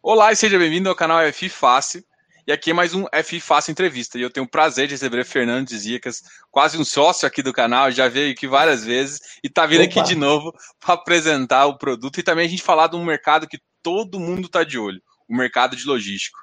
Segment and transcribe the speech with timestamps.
[0.00, 2.04] Olá e seja bem-vindo ao canal FI Fácil.
[2.46, 4.16] E aqui é mais um FI Fácil Entrevista.
[4.16, 6.22] E eu tenho o prazer de receber Fernando Zicas,
[6.52, 10.00] quase um sócio aqui do canal, já veio aqui várias vezes e está vindo Opa.
[10.00, 13.48] aqui de novo para apresentar o produto e também a gente falar de um mercado
[13.48, 16.38] que todo mundo está de olho, o mercado de logístico.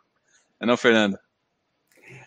[0.60, 1.18] Não, é não Fernando?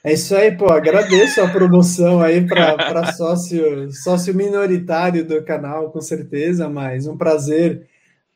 [0.03, 0.73] É isso aí, pô.
[0.73, 7.87] Agradeço a promoção aí para sócio, sócio minoritário do canal, com certeza, mas um prazer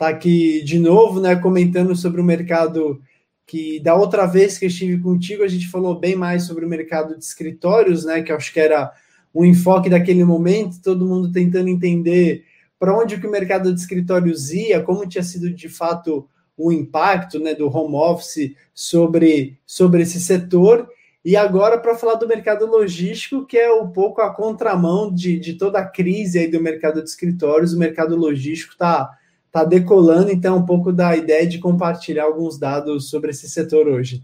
[0.03, 3.00] tá aqui de novo, né, comentando sobre o mercado
[3.46, 7.17] que da outra vez que estive contigo a gente falou bem mais sobre o mercado
[7.17, 8.93] de escritórios, né, que acho que era
[9.32, 12.44] o enfoque daquele momento, todo mundo tentando entender
[12.80, 17.39] para onde que o mercado de escritórios ia, como tinha sido de fato o impacto,
[17.39, 20.89] né, do home office sobre sobre esse setor.
[21.25, 25.55] E agora para falar do mercado logístico, que é um pouco a contramão de, de
[25.55, 29.08] toda a crise aí do mercado de escritórios, o mercado logístico está
[29.53, 34.23] tá decolando, então um pouco da ideia de compartilhar alguns dados sobre esse setor hoje.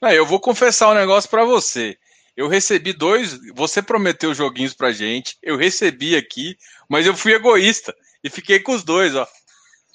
[0.00, 1.96] Não, eu vou confessar um negócio para você.
[2.36, 6.56] Eu recebi dois, você prometeu joguinhos pra gente, eu recebi aqui,
[6.88, 9.26] mas eu fui egoísta e fiquei com os dois, ó.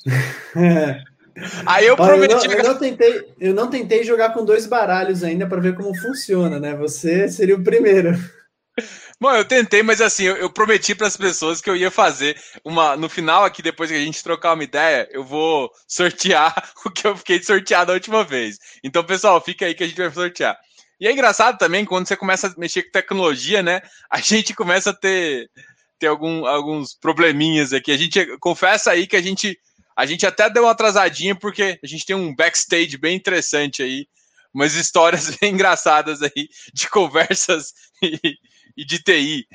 [1.66, 2.34] Aí eu prometi.
[2.34, 5.76] Eu não, eu não, tentei, eu não tentei jogar com dois baralhos ainda para ver
[5.76, 6.76] como funciona, né?
[6.76, 8.12] Você seria o primeiro.
[9.22, 12.36] Bom, eu tentei, mas assim, eu, eu prometi para as pessoas que eu ia fazer
[12.66, 12.98] uma.
[12.98, 16.52] No final, aqui, depois que a gente trocar uma ideia, eu vou sortear
[16.84, 18.58] o que eu fiquei sorteado a última vez.
[18.84, 20.58] Então, pessoal, fica aí que a gente vai sortear.
[21.00, 23.84] E é engraçado também, quando você começa a mexer com tecnologia, né?
[24.10, 25.52] A gente começa a ter,
[26.00, 27.92] ter algum, alguns probleminhas aqui.
[27.92, 29.56] A gente confessa aí que a gente
[29.96, 34.08] a gente até deu uma atrasadinha porque a gente tem um backstage bem interessante aí,
[34.52, 38.18] umas histórias bem engraçadas aí de conversas e,
[38.76, 39.48] e de TI.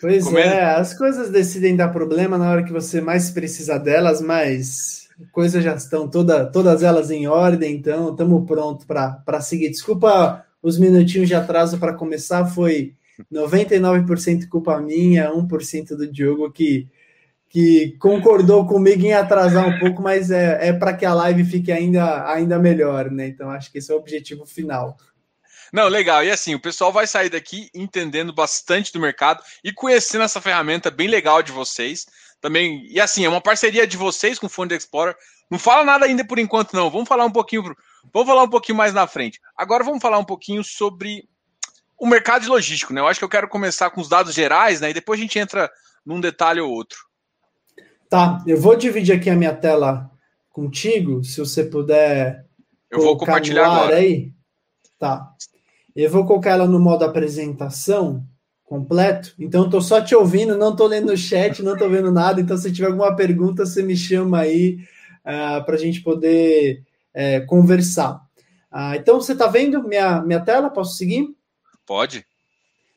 [0.00, 4.20] Pois Como é, as coisas decidem dar problema na hora que você mais precisa delas,
[4.20, 9.70] mas coisas já estão toda, todas elas em ordem, então estamos prontos para seguir.
[9.70, 12.94] Desculpa os minutinhos de atraso para começar, foi
[13.32, 16.88] 99% culpa minha, 1% do Diogo que
[17.54, 21.70] que concordou comigo em atrasar um pouco, mas é, é para que a live fique
[21.70, 23.28] ainda, ainda melhor, né?
[23.28, 24.96] Então acho que esse é o objetivo final.
[25.74, 26.22] Não, legal.
[26.22, 30.88] E assim, o pessoal vai sair daqui entendendo bastante do mercado e conhecendo essa ferramenta
[30.88, 32.06] bem legal de vocês.
[32.40, 35.16] Também, e assim, é uma parceria de vocês com o Fund Explorer.
[35.50, 36.88] Não fala nada ainda por enquanto, não.
[36.88, 37.74] Vamos falar um pouquinho,
[38.12, 39.40] vamos falar um pouquinho mais na frente.
[39.56, 41.28] Agora vamos falar um pouquinho sobre
[41.98, 43.00] o mercado logístico, né?
[43.00, 44.90] Eu acho que eu quero começar com os dados gerais, né?
[44.90, 45.68] E depois a gente entra
[46.06, 46.98] num detalhe ou outro.
[48.08, 50.08] Tá, eu vou dividir aqui a minha tela
[50.50, 52.46] contigo, se você puder.
[52.88, 53.96] Eu vou compartilhar agora.
[53.96, 54.32] Aí.
[55.00, 55.34] Tá.
[55.94, 58.26] Eu vou colocar ela no modo apresentação
[58.64, 59.34] completo.
[59.38, 62.40] Então, estou só te ouvindo, não estou lendo o chat, não estou vendo nada.
[62.40, 64.78] Então, se tiver alguma pergunta, você me chama aí
[65.24, 66.82] uh, ah, para a gente poder
[67.14, 68.16] uh, conversar.
[68.72, 70.70] Uh, então, você está vendo minha, minha tela?
[70.70, 71.28] Posso seguir?
[71.86, 72.26] Pode.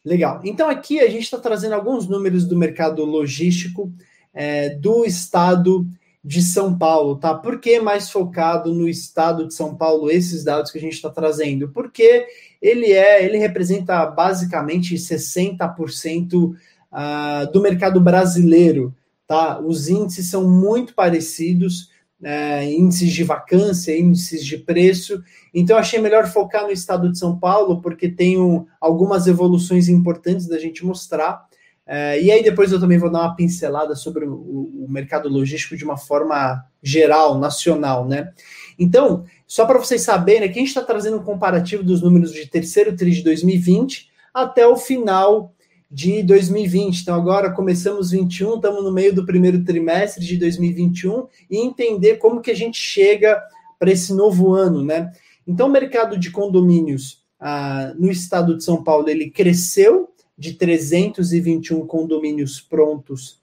[0.04, 0.42] Legal.
[0.44, 3.92] Então, aqui a gente está trazendo alguns números do mercado logístico
[4.34, 5.86] é, do estado
[6.24, 7.34] de São Paulo, tá?
[7.34, 11.10] Por que mais focado no estado de São Paulo esses dados que a gente está
[11.10, 11.70] trazendo?
[11.70, 12.28] Porque
[12.62, 16.56] ele é, ele representa basicamente 60% uh,
[16.92, 18.96] ah, do mercado brasileiro,
[19.28, 19.60] tá?
[19.60, 21.90] Os índices são muito parecidos,
[22.24, 25.22] é, índices de vacância, índices de preço.
[25.54, 28.38] Então, achei melhor focar no estado de São Paulo, porque tem
[28.82, 31.46] algumas evoluções importantes da gente mostrar.
[31.86, 35.78] É, e aí depois eu também vou dar uma pincelada sobre o, o mercado logístico
[35.78, 38.34] de uma forma geral, nacional, né?
[38.78, 42.46] Então, só para vocês saberem, aqui a gente está trazendo um comparativo dos números de
[42.46, 45.54] terceiro TRI de 2020 até o final
[45.90, 47.02] de 2020.
[47.02, 52.42] Então, agora começamos 21, estamos no meio do primeiro trimestre de 2021 e entender como
[52.42, 53.42] que a gente chega
[53.80, 55.12] para esse novo ano, né?
[55.48, 61.86] Então, o mercado de condomínios ah, no estado de São Paulo ele cresceu de 321
[61.86, 63.40] condomínios prontos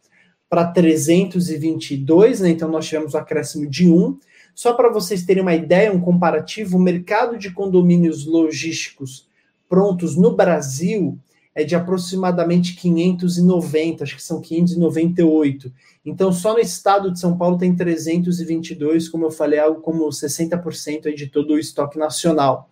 [0.48, 2.50] para 322, né?
[2.50, 4.18] Então nós tivemos um acréscimo de um.
[4.54, 9.28] Só para vocês terem uma ideia, um comparativo, o mercado de condomínios logísticos
[9.68, 11.18] prontos no Brasil
[11.54, 15.72] é de aproximadamente 590, acho que são 598.
[16.04, 21.06] Então, só no estado de São Paulo tem 322, como eu falei, algo como 60%
[21.06, 22.70] aí de todo o estoque nacional.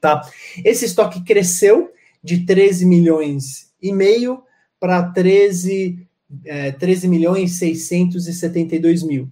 [0.00, 0.22] Tá?
[0.64, 1.90] Esse estoque cresceu
[2.22, 4.42] de 13 milhões e meio
[4.78, 6.06] para 13,
[6.44, 9.30] é, 13 milhões 672 mil.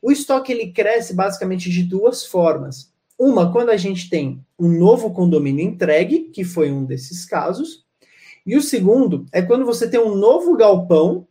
[0.00, 2.92] O estoque ele cresce basicamente de duas formas.
[3.18, 7.84] Uma, quando a gente tem um novo condomínio entregue, que foi um desses casos,
[8.46, 11.26] e o segundo é quando você tem um novo galpão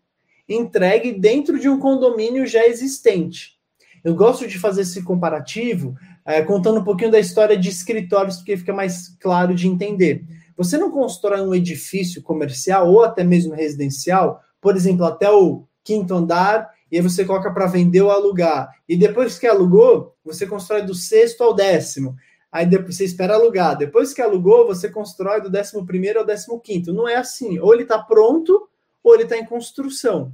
[0.47, 3.57] entregue dentro de um condomínio já existente.
[4.03, 8.57] Eu gosto de fazer esse comparativo é, contando um pouquinho da história de escritórios, porque
[8.57, 10.23] fica mais claro de entender.
[10.55, 16.13] Você não constrói um edifício comercial ou até mesmo residencial, por exemplo, até o quinto
[16.13, 18.69] andar, e aí você coloca para vender ou alugar.
[18.87, 22.15] E depois que alugou, você constrói do sexto ao décimo.
[22.51, 23.77] Aí depois você espera alugar.
[23.77, 26.93] Depois que alugou, você constrói do décimo primeiro ao décimo quinto.
[26.93, 27.59] Não é assim.
[27.59, 28.69] Ou ele está pronto,
[29.03, 30.31] ou ele está em construção.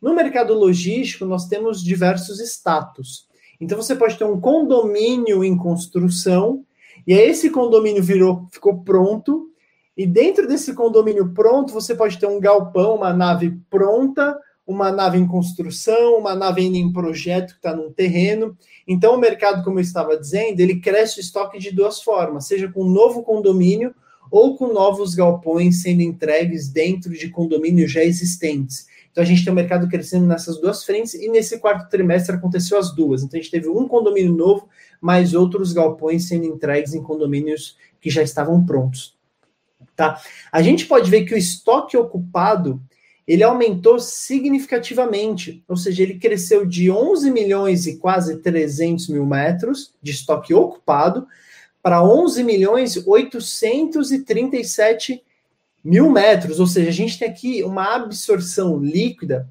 [0.00, 3.26] No mercado logístico, nós temos diversos status.
[3.60, 6.64] Então você pode ter um condomínio em construção,
[7.06, 9.50] e aí esse condomínio virou, ficou pronto,
[9.96, 15.16] e dentro desse condomínio pronto, você pode ter um galpão, uma nave pronta, uma nave
[15.16, 18.56] em construção, uma nave ainda em projeto que está num terreno.
[18.86, 22.68] Então, o mercado, como eu estava dizendo, ele cresce o estoque de duas formas, seja
[22.70, 23.94] com um novo condomínio
[24.28, 28.88] ou com novos galpões sendo entregues dentro de condomínios já existentes.
[29.12, 32.76] Então, a gente tem o mercado crescendo nessas duas frentes e nesse quarto trimestre aconteceu
[32.76, 33.22] as duas.
[33.22, 34.68] Então, a gente teve um condomínio novo,
[35.00, 39.16] mais outros galpões sendo entregues em condomínios que já estavam prontos.
[39.94, 40.20] Tá?
[40.52, 42.82] A gente pode ver que o estoque ocupado
[43.26, 49.92] ele aumentou significativamente, ou seja, ele cresceu de 11 milhões e quase 300 mil metros
[50.00, 51.26] de estoque ocupado
[51.82, 55.22] para 11 milhões 837
[55.82, 59.48] mil metros, ou seja, a gente tem aqui uma absorção líquida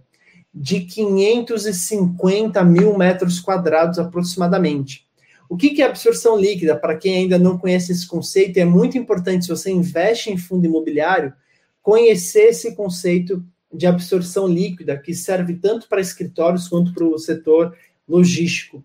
[0.53, 5.05] de 550 mil metros quadrados aproximadamente.
[5.49, 6.75] O que é absorção líquida?
[6.75, 10.65] Para quem ainda não conhece esse conceito, é muito importante se você investe em fundo
[10.65, 11.33] imobiliário,
[11.81, 13.45] conhecer esse conceito
[13.75, 17.75] de absorção líquida, que serve tanto para escritórios quanto para o setor
[18.07, 18.83] logístico.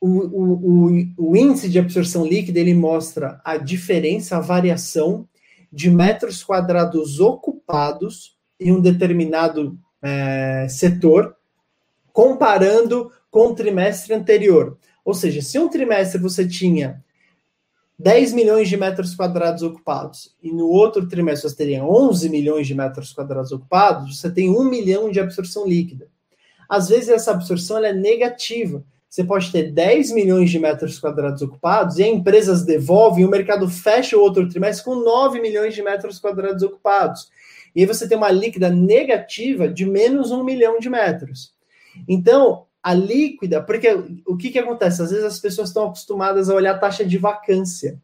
[0.00, 5.28] O, o, o, o, índice de absorção líquida ele mostra a diferença, a variação
[5.70, 11.36] de metros quadrados ocupados em um determinado é, setor,
[12.12, 14.78] comparando com o trimestre anterior.
[15.04, 17.04] Ou seja, se um trimestre você tinha
[18.02, 22.74] 10 milhões de metros quadrados ocupados e no outro trimestre você teria 11 milhões de
[22.74, 26.08] metros quadrados ocupados, você tem 1 milhão de absorção líquida.
[26.66, 28.82] Às vezes essa absorção é negativa.
[29.06, 33.68] Você pode ter 10 milhões de metros quadrados ocupados e as empresas devolvem, o mercado
[33.68, 37.28] fecha o outro trimestre com 9 milhões de metros quadrados ocupados.
[37.76, 41.52] E aí você tem uma líquida negativa de menos 1 milhão de metros.
[42.08, 43.88] Então, a líquida, porque
[44.26, 45.02] o que, que acontece?
[45.02, 48.00] Às vezes as pessoas estão acostumadas a olhar a taxa de vacância.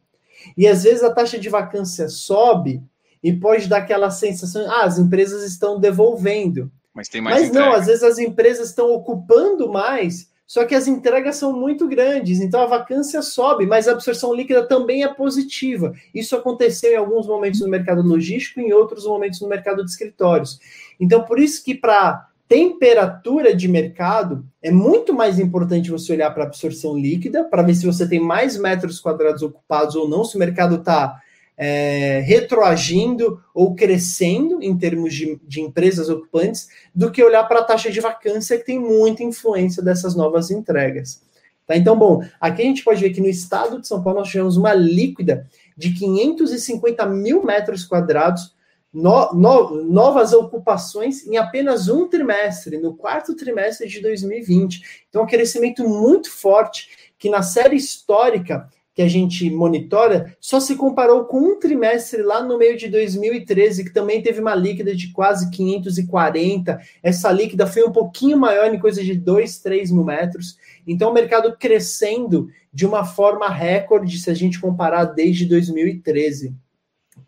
[0.57, 2.83] E às vezes a taxa de vacância sobe
[3.23, 6.71] e pode dar aquela sensação, ah, as empresas estão devolvendo.
[6.95, 7.67] Mas tem mais Mas entrega.
[7.67, 12.41] não, às vezes as empresas estão ocupando mais, só que as entregas são muito grandes,
[12.41, 15.93] então a vacância sobe, mas a absorção líquida também é positiva.
[16.15, 20.61] Isso aconteceu em alguns momentos no mercado logístico, em outros momentos no mercado de escritórios.
[21.01, 26.45] Então, por isso que para temperatura de mercado, é muito mais importante você olhar para
[26.45, 30.37] a absorção líquida, para ver se você tem mais metros quadrados ocupados ou não, se
[30.37, 31.21] o mercado está
[31.57, 37.65] é, retroagindo ou crescendo em termos de, de empresas ocupantes, do que olhar para a
[37.65, 41.21] taxa de vacância, que tem muita influência dessas novas entregas.
[41.67, 41.77] Tá?
[41.77, 44.57] Então, bom, aqui a gente pode ver que no estado de São Paulo nós tivemos
[44.57, 48.55] uma líquida de 550 mil metros quadrados
[48.97, 55.05] no, no, novas ocupações em apenas um trimestre, no quarto trimestre de 2020.
[55.11, 60.75] Então, um crescimento muito forte, que na série histórica que a gente monitora, só se
[60.75, 65.13] comparou com um trimestre lá no meio de 2013, que também teve uma líquida de
[65.13, 66.81] quase 540.
[67.03, 70.57] Essa líquida foi um pouquinho maior, em coisa de 2, 3 mil metros.
[70.87, 76.57] Então, o mercado crescendo de uma forma recorde, se a gente comparar desde 2013.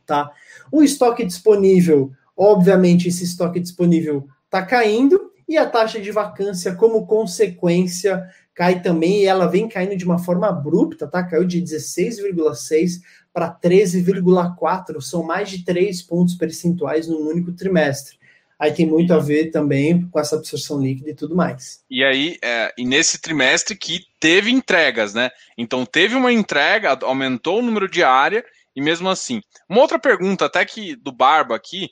[0.09, 0.33] Tá?
[0.73, 7.07] O estoque disponível, obviamente, esse estoque disponível está caindo e a taxa de vacância, como
[7.07, 11.23] consequência, cai também e ela vem caindo de uma forma abrupta, tá?
[11.23, 13.03] Caiu de 16,6
[13.35, 18.17] para 13,4, são mais de 3 pontos percentuais num único trimestre.
[18.59, 21.85] Aí tem muito a ver também com essa absorção líquida e tudo mais.
[21.88, 25.31] E aí, é, e nesse trimestre que teve entregas, né?
[25.57, 28.43] Então teve uma entrega, aumentou o número de área
[28.79, 29.43] e mesmo assim.
[29.69, 31.91] Uma outra pergunta, até que do Barba aqui,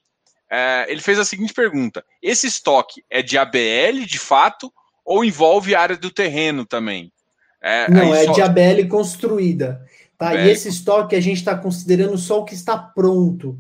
[0.49, 4.73] é, ele fez a seguinte pergunta: esse estoque é de ABL de fato
[5.05, 7.13] ou envolve área do terreno também?
[7.61, 8.33] É, Não, é só...
[8.33, 9.85] de ABL construída.
[10.17, 10.29] Tá?
[10.29, 10.39] ABL.
[10.39, 13.59] E esse estoque a gente está considerando só o que está pronto.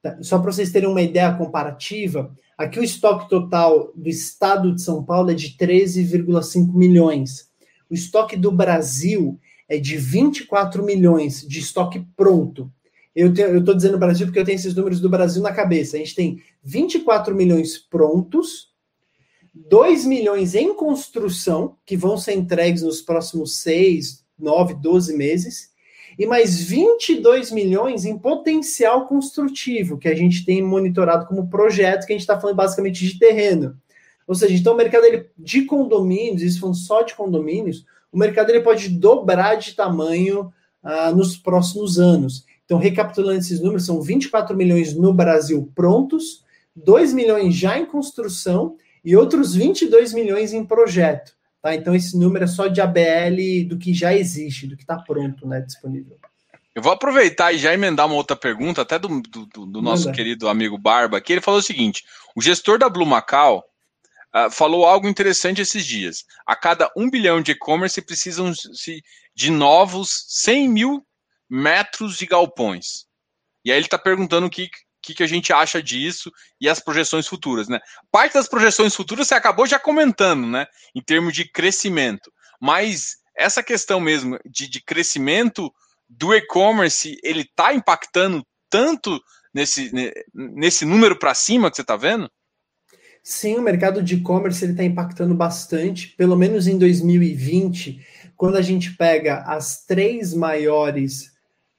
[0.00, 0.16] Tá?
[0.22, 5.02] Só para vocês terem uma ideia comparativa, aqui o estoque total do estado de São
[5.02, 7.48] Paulo é de 13,5 milhões.
[7.90, 9.40] O estoque do Brasil
[9.72, 12.70] é de 24 milhões de estoque pronto.
[13.16, 15.96] Eu estou dizendo Brasil porque eu tenho esses números do Brasil na cabeça.
[15.96, 18.70] A gente tem 24 milhões prontos,
[19.54, 25.70] 2 milhões em construção, que vão ser entregues nos próximos 6, 9, 12 meses,
[26.18, 32.12] e mais 22 milhões em potencial construtivo, que a gente tem monitorado como projeto, que
[32.12, 33.74] a gente está falando basicamente de terreno.
[34.26, 38.50] Ou seja, então o mercado ele, de condomínios, isso falando só de condomínios, o mercado
[38.50, 40.52] ele pode dobrar de tamanho
[40.82, 42.44] ah, nos próximos anos.
[42.64, 46.44] Então, recapitulando esses números, são 24 milhões no Brasil prontos,
[46.76, 51.32] 2 milhões já em construção e outros 22 milhões em projeto.
[51.60, 51.74] Tá?
[51.74, 55.46] Então, esse número é só de ABL do que já existe, do que está pronto,
[55.46, 56.16] né, disponível.
[56.74, 60.48] Eu vou aproveitar e já emendar uma outra pergunta, até do, do, do nosso querido
[60.48, 62.02] amigo Barba, que ele falou o seguinte:
[62.34, 63.62] o gestor da Blue Macau
[64.34, 66.24] uh, falou algo interessante esses dias.
[66.46, 68.52] A cada um bilhão de e-commerce precisam
[69.34, 71.06] de novos 100 mil
[71.48, 73.06] metros de galpões.
[73.64, 74.68] E aí ele está perguntando o que,
[75.02, 77.78] que, que, a gente acha disso e as projeções futuras, né?
[78.10, 80.66] Parte das projeções futuras você acabou já comentando, né?
[80.94, 82.32] Em termos de crescimento.
[82.60, 85.72] Mas essa questão mesmo de, de crescimento
[86.08, 89.20] do e-commerce, ele está impactando tanto
[89.54, 89.90] nesse,
[90.32, 92.30] nesse número para cima que você está vendo?
[93.22, 98.04] Sim, o mercado de e-commerce está impactando bastante, pelo menos em 2020,
[98.36, 101.32] quando a gente pega as três maiores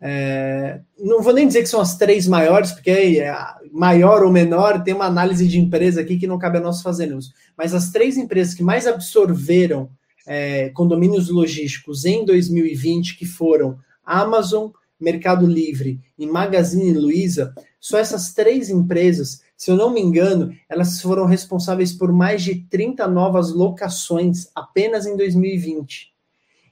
[0.05, 3.33] é, não vou nem dizer que são as três maiores, porque é,
[3.71, 7.31] maior ou menor tem uma análise de empresa aqui que não cabe a nós fazermos.
[7.57, 9.89] Mas as três empresas que mais absorveram
[10.27, 18.33] é, condomínios logísticos em 2020, que foram Amazon, Mercado Livre e Magazine Luiza, só essas
[18.33, 23.53] três empresas, se eu não me engano, elas foram responsáveis por mais de 30 novas
[23.53, 26.13] locações apenas em 2020.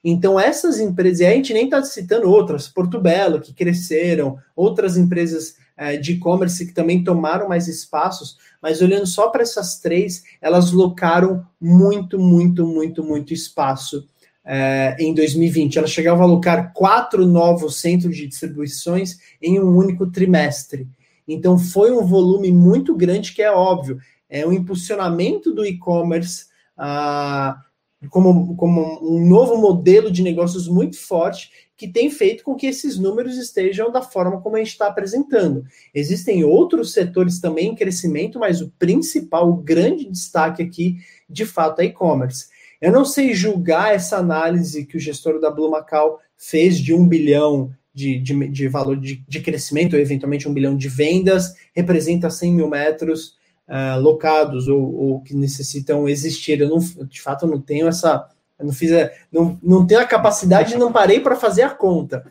[0.03, 4.97] Então, essas empresas, e a gente nem está citando outras, Porto Belo, que cresceram, outras
[4.97, 10.23] empresas é, de e-commerce que também tomaram mais espaços, mas olhando só para essas três,
[10.41, 14.07] elas locaram muito, muito, muito, muito espaço
[14.43, 15.77] é, em 2020.
[15.77, 20.87] Elas chegavam a alocar quatro novos centros de distribuições em um único trimestre.
[21.33, 26.45] Então, foi um volume muito grande, que é óbvio, é um impulsionamento do e-commerce.
[26.77, 27.61] Ah,
[28.09, 32.97] como, como um novo modelo de negócios muito forte que tem feito com que esses
[32.97, 35.65] números estejam da forma como a gente está apresentando.
[35.93, 40.97] Existem outros setores também em crescimento, mas o principal, o grande destaque aqui,
[41.29, 42.49] de fato, é e-commerce.
[42.79, 47.07] Eu não sei julgar essa análise que o gestor da Blue Macau fez de um
[47.07, 52.53] bilhão de, de, de valor de, de crescimento, eventualmente um bilhão de vendas, representa 100
[52.53, 53.35] mil metros
[53.67, 56.61] uh, locados ou, ou, que necessitam existir.
[56.61, 58.29] Eu não, de fato, não tenho essa,
[58.59, 62.25] não fiz, a, não, não tenho a capacidade, não parei para fazer a conta.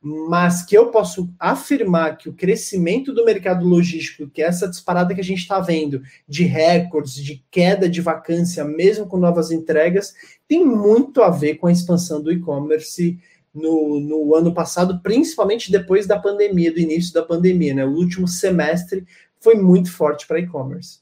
[0.00, 5.12] Mas que eu posso afirmar que o crescimento do mercado logístico, que é essa disparada
[5.14, 10.14] que a gente está vendo de recordes, de queda de vacância, mesmo com novas entregas,
[10.46, 13.18] tem muito a ver com a expansão do e-commerce
[13.56, 17.84] no, no, ano passado, principalmente depois da pandemia, do início da pandemia, né?
[17.84, 19.06] O último semestre
[19.40, 21.00] foi muito forte para e-commerce.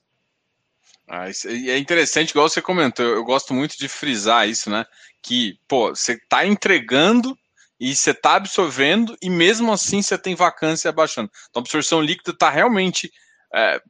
[1.09, 4.87] Ah, é interessante, igual você comentou, eu gosto muito de frisar isso, né?
[5.21, 7.37] Que, pô, você está entregando
[7.79, 11.31] e você está absorvendo, e mesmo assim você tem vacância abaixando.
[11.51, 13.11] Então a absorção líquida está realmente.
[13.53, 13.81] É,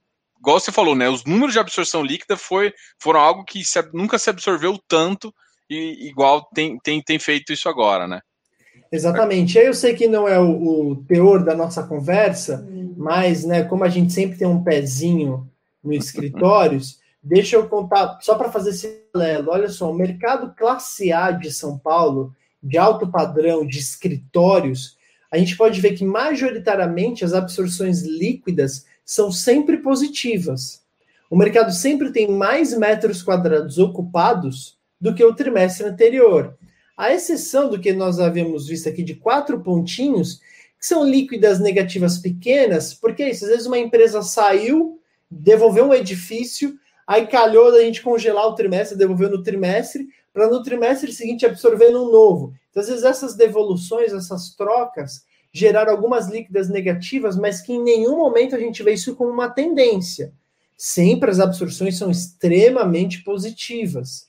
[0.40, 1.08] igual você falou, né?
[1.08, 5.32] Os números de absorção líquida foi, foram algo que se, nunca se absorveu tanto,
[5.68, 8.20] e igual tem, tem, tem feito isso agora, né?
[8.94, 9.58] Exatamente.
[9.58, 12.64] Eu sei que não é o, o teor da nossa conversa,
[12.96, 15.50] mas, né, como a gente sempre tem um pezinho
[15.82, 19.50] no escritórios, deixa eu contar, só para fazer esse paralelo.
[19.50, 22.32] Olha só, o mercado classe A de São Paulo,
[22.62, 24.96] de alto padrão, de escritórios,
[25.28, 30.84] a gente pode ver que majoritariamente as absorções líquidas são sempre positivas.
[31.28, 36.56] O mercado sempre tem mais metros quadrados ocupados do que o trimestre anterior.
[36.96, 40.40] A exceção do que nós havíamos visto aqui de quatro pontinhos,
[40.78, 45.94] que são líquidas negativas pequenas, porque é isso, às vezes uma empresa saiu, devolveu um
[45.94, 51.46] edifício, aí calhou da gente congelar o trimestre, devolveu no trimestre, para no trimestre seguinte
[51.46, 52.54] absorver um novo.
[52.70, 58.16] Então, às vezes, essas devoluções, essas trocas, geraram algumas líquidas negativas, mas que em nenhum
[58.16, 60.32] momento a gente vê isso como uma tendência.
[60.76, 64.28] Sempre as absorções são extremamente positivas.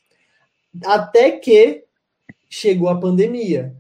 [0.84, 1.85] Até que
[2.56, 3.76] chegou a pandemia.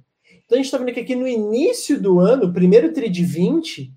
[0.45, 3.91] Então a gente está vendo que aqui no início do ano, primeiro TRI de 20,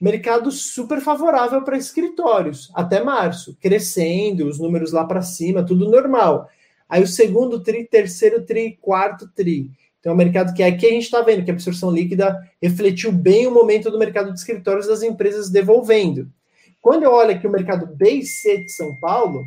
[0.00, 6.48] mercado super favorável para escritórios, até março, crescendo, os números lá para cima, tudo normal.
[6.88, 9.70] Aí o segundo TRI, terceiro TRI, quarto TRI.
[10.00, 13.10] Então é um mercado que aqui a gente está vendo que a absorção líquida refletiu
[13.10, 16.28] bem o momento do mercado de escritórios das empresas devolvendo.
[16.82, 19.46] Quando eu olho aqui o mercado B e C de São Paulo,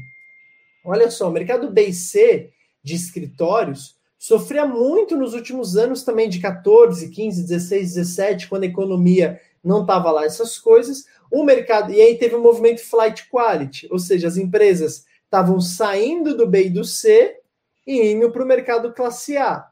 [0.90, 2.50] Olha só, o mercado B e C
[2.82, 8.68] de escritórios sofria muito nos últimos anos também, de 14, 15, 16, 17, quando a
[8.68, 11.06] economia não estava lá, essas coisas.
[11.30, 11.92] O mercado.
[11.92, 16.48] E aí teve o um movimento flight quality, ou seja, as empresas estavam saindo do
[16.48, 17.38] B e do C
[17.86, 19.68] e indo para o mercado classe A.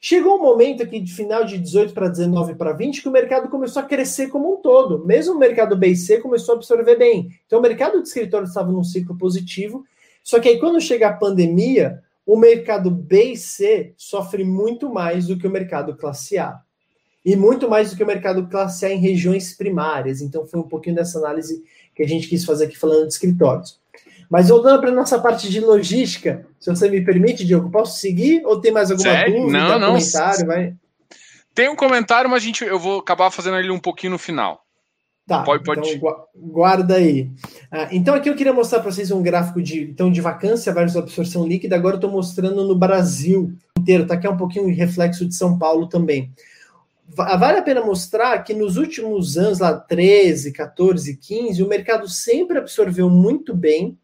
[0.00, 3.48] Chegou um momento aqui de final de 18 para 19 para 20 que o mercado
[3.48, 5.04] começou a crescer como um todo.
[5.04, 7.30] Mesmo o mercado B e C começou a absorver bem.
[7.46, 9.84] Então o mercado de escritório estava num ciclo positivo.
[10.22, 15.28] Só que aí quando chega a pandemia, o mercado B e C sofre muito mais
[15.28, 16.58] do que o mercado classe A.
[17.24, 20.20] E muito mais do que o mercado classe A em regiões primárias.
[20.20, 21.64] Então foi um pouquinho dessa análise
[21.94, 23.80] que a gente quis fazer aqui falando de escritórios.
[24.28, 28.44] Mas voltando para a nossa parte de logística, se você me permite, Diogo, posso seguir
[28.44, 29.40] ou tem mais alguma Sério?
[29.40, 29.92] dúvida, não, não.
[29.92, 30.46] comentário?
[30.46, 30.74] Vai?
[31.54, 34.65] Tem um comentário, mas a gente, eu vou acabar fazendo ele um pouquinho no final.
[35.26, 35.88] Tá, pode, pode.
[35.90, 37.30] então guarda aí.
[37.70, 40.96] Ah, então aqui eu queria mostrar para vocês um gráfico de, então, de vacância versus
[40.96, 41.74] absorção líquida.
[41.74, 44.14] Agora eu estou mostrando no Brasil inteiro, tá?
[44.14, 46.30] Aqui é um pouquinho reflexo de São Paulo também.
[47.08, 52.58] Vale a pena mostrar que nos últimos anos, lá 13, 14, 15, o mercado sempre
[52.58, 53.96] absorveu muito bem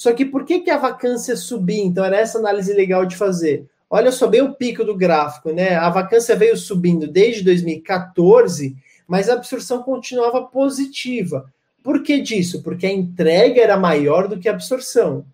[0.00, 1.84] só que por que, que a vacância subia?
[1.84, 3.66] Então, era essa análise legal de fazer.
[3.90, 5.74] Olha só bem o pico do gráfico, né?
[5.76, 8.74] A vacância veio subindo desde 2014,
[9.10, 11.52] mas a absorção continuava positiva.
[11.82, 12.62] Por que disso?
[12.62, 15.26] Porque a entrega era maior do que a absorção.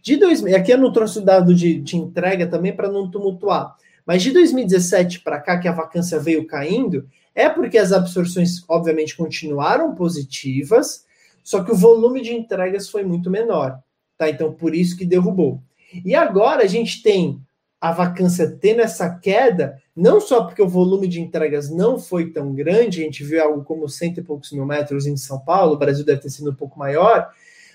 [0.00, 3.74] De 2000, aqui eu não trouxe o dado de, de entrega também para não tumultuar,
[4.06, 9.16] mas de 2017 para cá, que a vacância veio caindo, é porque as absorções, obviamente,
[9.16, 11.04] continuaram positivas,
[11.42, 13.80] só que o volume de entregas foi muito menor.
[14.16, 14.30] Tá?
[14.30, 15.60] Então, por isso que derrubou.
[16.04, 17.40] E agora a gente tem
[17.80, 22.54] a vacância tendo essa queda, não só porque o volume de entregas não foi tão
[22.54, 25.76] grande, a gente viu algo como cento e poucos mil metros em São Paulo, o
[25.76, 27.28] Brasil deve ter sido um pouco maior,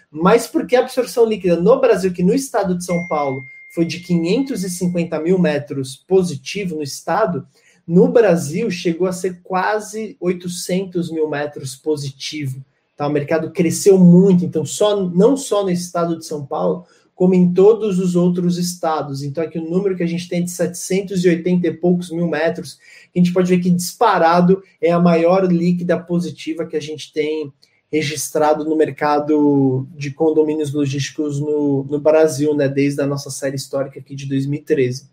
[0.10, 4.00] mas porque a absorção líquida no Brasil, que no estado de São Paulo foi de
[4.00, 7.46] 550 mil metros positivo no estado,
[7.86, 12.63] no Brasil chegou a ser quase 800 mil metros positivo.
[12.95, 13.06] Tá?
[13.06, 17.54] O mercado cresceu muito, então só não só no estado de São Paulo, como em
[17.54, 19.23] todos os outros estados.
[19.23, 22.80] Então aqui o número que a gente tem é de 780 e poucos mil metros,
[23.13, 27.52] a gente pode ver que disparado é a maior líquida positiva que a gente tem
[27.91, 33.99] registrado no mercado de condomínios logísticos no, no Brasil, né, desde a nossa série histórica
[33.99, 35.08] aqui de 2013.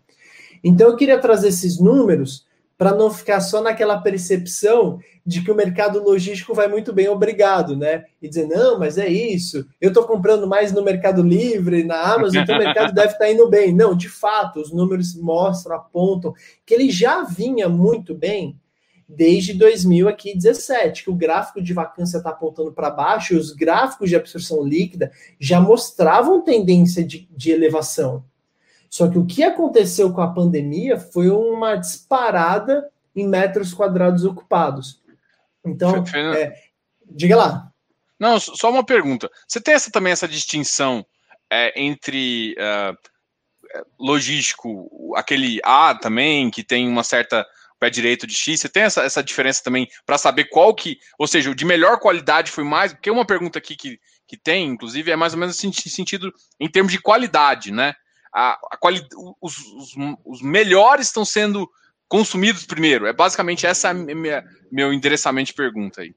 [0.63, 2.43] Então eu queria trazer esses números
[2.81, 7.77] para não ficar só naquela percepção de que o mercado logístico vai muito bem, obrigado,
[7.77, 8.05] né?
[8.19, 12.41] E dizer, não, mas é isso, eu estou comprando mais no Mercado Livre, na Amazon,
[12.41, 13.71] então o mercado deve estar tá indo bem.
[13.71, 16.33] Não, de fato, os números mostram, apontam
[16.65, 18.59] que ele já vinha muito bem
[19.07, 24.15] desde 2017, que o gráfico de vacância está apontando para baixo e os gráficos de
[24.15, 28.23] absorção líquida já mostravam tendência de, de elevação.
[28.91, 35.01] Só que o que aconteceu com a pandemia foi uma disparada em metros quadrados ocupados.
[35.65, 36.53] Então, é,
[37.09, 37.71] diga lá.
[38.19, 39.31] Não, só uma pergunta.
[39.47, 41.05] Você tem essa, também essa distinção
[41.49, 42.97] é, entre uh,
[43.97, 47.47] logístico, aquele A também, que tem uma certa
[47.79, 51.25] pé direito de X, você tem essa, essa diferença também para saber qual que, ou
[51.25, 55.09] seja, o de melhor qualidade foi mais, porque uma pergunta aqui que, que tem, inclusive,
[55.09, 57.95] é mais ou menos sentido em termos de qualidade, né?
[58.33, 59.01] A, a quali,
[59.41, 61.69] os, os, os, melhores estão sendo
[62.07, 63.05] consumidos primeiro.
[63.05, 66.13] É basicamente essa minha, meu endereçamento de pergunta aí.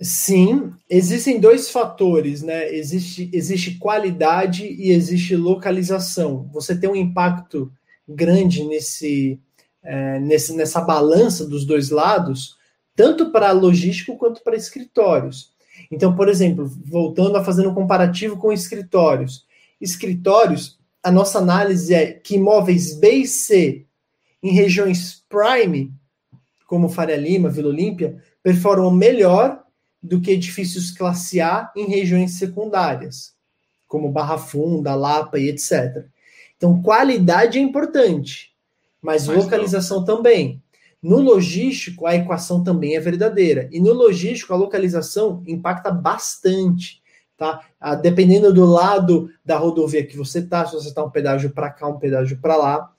[0.00, 2.68] Sim, existem dois fatores, né?
[2.72, 6.48] Existe, existe qualidade e existe localização.
[6.52, 7.72] Você tem um impacto
[8.06, 9.40] grande nesse,
[9.82, 12.56] é, nesse nessa balança dos dois lados,
[12.94, 15.52] tanto para logístico quanto para escritórios.
[15.90, 19.46] Então, por exemplo, voltando a fazer um comparativo com escritórios.
[19.80, 23.84] Escritórios, a nossa análise é que imóveis B e C
[24.42, 25.92] em regiões prime,
[26.66, 29.62] como Faria Lima, Vila Olímpia, performam melhor
[30.02, 33.34] do que edifícios classe A em regiões secundárias,
[33.86, 36.06] como Barra Funda, Lapa e etc.
[36.56, 38.54] Então, qualidade é importante,
[39.00, 40.04] mas, mas localização não.
[40.06, 40.62] também.
[41.02, 43.68] No logístico, a equação também é verdadeira.
[43.70, 47.02] E no logístico, a localização impacta bastante
[47.36, 47.60] tá?
[47.80, 51.70] Ah, dependendo do lado da rodovia que você tá, se você está um pedágio para
[51.70, 52.90] cá, um pedágio para lá.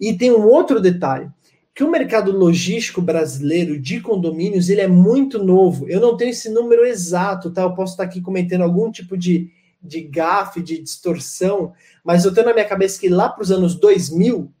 [0.00, 1.30] E tem um outro detalhe,
[1.74, 5.88] que o mercado logístico brasileiro de condomínios, ele é muito novo.
[5.88, 7.62] Eu não tenho esse número exato, tá?
[7.62, 9.50] Eu posso estar aqui cometendo algum tipo de,
[9.82, 11.72] de gafe, de distorção,
[12.04, 14.52] mas eu tenho na minha cabeça que lá para os anos 2000,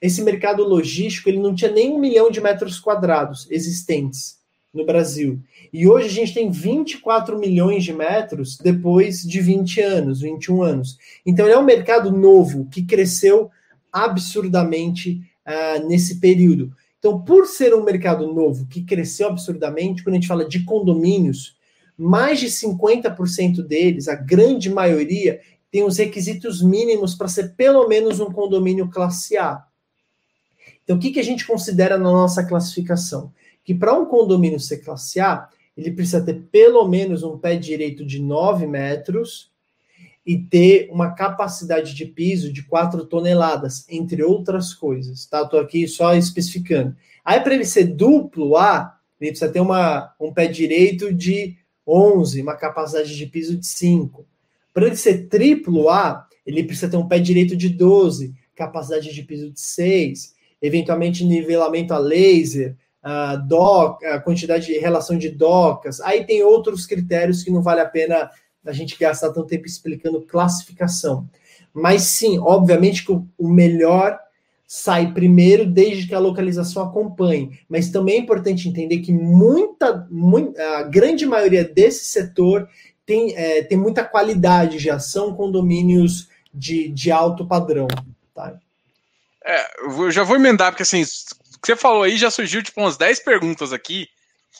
[0.00, 4.41] esse mercado logístico, ele não tinha nem um milhão de metros quadrados existentes.
[4.72, 5.38] No Brasil.
[5.72, 10.98] E hoje a gente tem 24 milhões de metros depois de 20 anos, 21 anos.
[11.26, 13.50] Então ele é um mercado novo que cresceu
[13.92, 16.72] absurdamente uh, nesse período.
[16.98, 21.56] Então, por ser um mercado novo que cresceu absurdamente, quando a gente fala de condomínios,
[21.98, 28.20] mais de 50% deles, a grande maioria, tem os requisitos mínimos para ser pelo menos
[28.20, 29.64] um condomínio classe A.
[30.84, 33.32] Então, o que, que a gente considera na nossa classificação?
[33.64, 38.04] Que para um condomínio ser classe A, ele precisa ter pelo menos um pé direito
[38.04, 39.50] de 9 metros
[40.24, 45.26] e ter uma capacidade de piso de 4 toneladas, entre outras coisas.
[45.26, 45.42] Tá?
[45.42, 46.94] Estou aqui só especificando.
[47.24, 52.42] Aí, para ele ser duplo A, ele precisa ter uma, um pé direito de 11,
[52.42, 54.24] uma capacidade de piso de 5.
[54.72, 59.22] Para ele ser triplo A, ele precisa ter um pé direito de 12, capacidade de
[59.22, 66.00] piso de 6, eventualmente nivelamento a laser, a, doc, a quantidade de relação de docas.
[66.00, 68.30] Aí tem outros critérios que não vale a pena
[68.64, 71.28] a gente gastar tanto tempo explicando classificação.
[71.74, 74.18] Mas sim, obviamente que o melhor
[74.66, 77.58] sai primeiro desde que a localização acompanhe.
[77.68, 82.68] Mas também é importante entender que muita, muita a grande maioria desse setor
[83.04, 87.88] tem, é, tem muita qualidade, já são condomínios de, de alto padrão.
[88.34, 88.54] Tá?
[89.44, 91.02] É, eu já vou emendar, porque assim,
[91.62, 94.08] que você falou aí já surgiu tipo umas 10 perguntas aqui.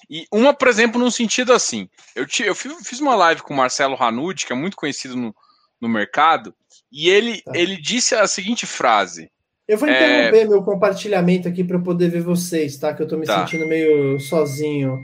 [0.09, 1.89] E uma, por exemplo, num sentido assim.
[2.15, 5.35] Eu, te, eu fiz uma live com o Marcelo Ranucci, que é muito conhecido no,
[5.81, 6.55] no mercado,
[6.91, 7.53] e ele, tá.
[7.55, 9.31] ele disse a seguinte frase.
[9.67, 10.45] Eu vou interromper é...
[10.45, 12.95] meu compartilhamento aqui para poder ver vocês, tá?
[12.95, 13.41] Que eu tô me tá.
[13.41, 14.99] sentindo meio sozinho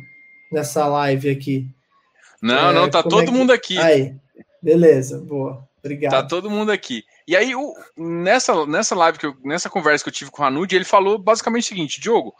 [0.53, 1.67] nessa live aqui.
[2.41, 3.33] Não, é, não, tá todo é que...
[3.33, 3.79] mundo aqui.
[3.79, 4.15] Aí,
[4.63, 5.67] beleza, boa.
[5.79, 6.13] Obrigado.
[6.13, 7.05] Tá todo mundo aqui.
[7.29, 10.47] E aí, o, nessa, nessa live, que eu, nessa conversa que eu tive com o
[10.47, 12.35] Hanud, ele falou basicamente o seguinte: Diogo,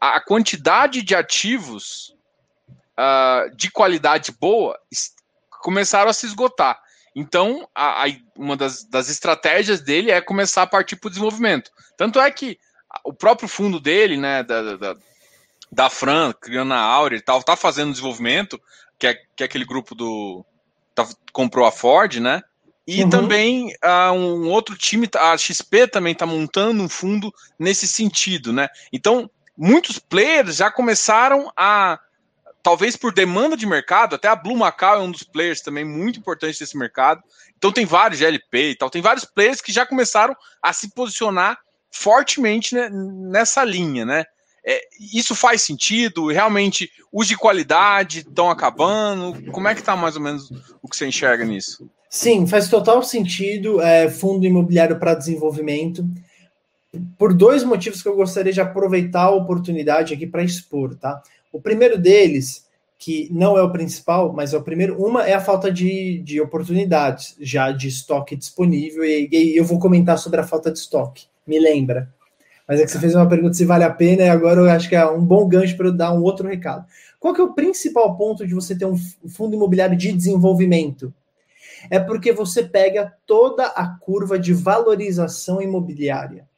[0.00, 2.12] a, quantidade de ativos
[2.98, 4.76] uh, de qualidade boa
[5.60, 6.76] começaram a se esgotar.
[7.14, 11.70] Então, a, a, uma das, das, estratégias dele é começar a partir para o desenvolvimento.
[11.96, 12.58] Tanto é que
[13.04, 14.96] o próprio fundo dele, né, da, da,
[15.70, 18.60] da Fran, criando a Áurea e tal, tá fazendo desenvolvimento,
[18.98, 20.44] que é, que é aquele grupo do.
[20.96, 22.42] Tá, comprou a Ford, né?
[22.86, 23.10] E uhum.
[23.10, 28.68] também uh, um outro time, a XP também está montando um fundo nesse sentido, né?
[28.92, 32.00] Então, muitos players já começaram a,
[32.62, 36.18] talvez por demanda de mercado, até a Blue Macau é um dos players também muito
[36.18, 37.22] importantes desse mercado.
[37.56, 41.58] Então tem vários GLP e tal, tem vários players que já começaram a se posicionar
[41.90, 44.24] fortemente né, nessa linha, né?
[44.64, 44.80] É,
[45.12, 46.28] isso faz sentido?
[46.28, 49.50] Realmente os de qualidade estão acabando?
[49.50, 51.90] Como é que está mais ou menos o que você enxerga nisso?
[52.14, 53.80] Sim, faz total sentido.
[53.80, 56.06] É, fundo imobiliário para desenvolvimento.
[57.16, 61.22] Por dois motivos que eu gostaria de aproveitar a oportunidade aqui para expor, tá?
[61.50, 62.66] O primeiro deles,
[62.98, 66.38] que não é o principal, mas é o primeiro, uma é a falta de, de
[66.38, 71.24] oportunidades já de estoque disponível, e, e eu vou comentar sobre a falta de estoque.
[71.46, 72.12] Me lembra.
[72.68, 74.86] Mas é que você fez uma pergunta se vale a pena, e agora eu acho
[74.86, 76.84] que é um bom gancho para eu dar um outro recado.
[77.18, 78.98] Qual que é o principal ponto de você ter um
[79.30, 81.10] fundo imobiliário de desenvolvimento?
[81.90, 86.48] É porque você pega toda a curva de valorização imobiliária.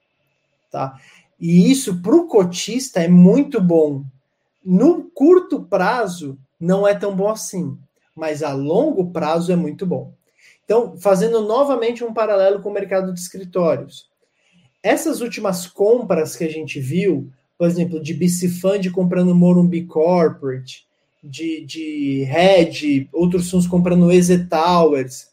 [0.70, 0.98] Tá?
[1.40, 4.04] E isso para o cotista é muito bom.
[4.64, 7.76] No curto prazo, não é tão bom assim,
[8.14, 10.12] mas a longo prazo é muito bom.
[10.64, 14.08] Então, fazendo novamente um paralelo com o mercado de escritórios.
[14.82, 20.86] Essas últimas compras que a gente viu, por exemplo, de BC Fund comprando Morumbi Corporate,
[21.24, 25.28] de, de Red, outros fundos comprando EZ Towers.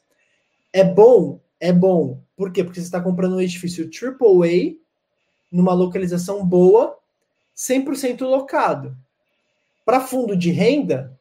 [0.71, 1.39] É bom?
[1.59, 2.21] É bom.
[2.37, 2.63] Por quê?
[2.63, 4.77] Porque você está comprando um edifício AAA
[5.51, 6.97] numa localização boa,
[7.55, 8.95] 100% locado.
[9.83, 11.19] Para fundo de renda,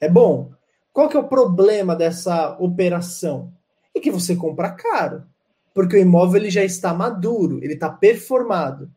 [0.00, 0.52] é bom.
[0.92, 3.52] Qual que é o problema dessa operação?
[3.94, 5.24] É que você compra caro,
[5.74, 8.90] porque o imóvel ele já está maduro, ele está performado.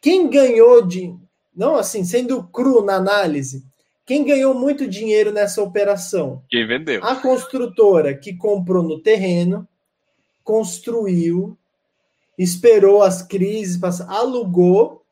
[0.00, 1.14] Quem ganhou de,
[1.54, 3.64] não assim, sendo cru na análise,
[4.08, 6.42] quem ganhou muito dinheiro nessa operação?
[6.48, 7.04] Quem vendeu?
[7.04, 9.68] A construtora que comprou no terreno,
[10.42, 11.58] construiu,
[12.38, 15.02] esperou as crises, alugou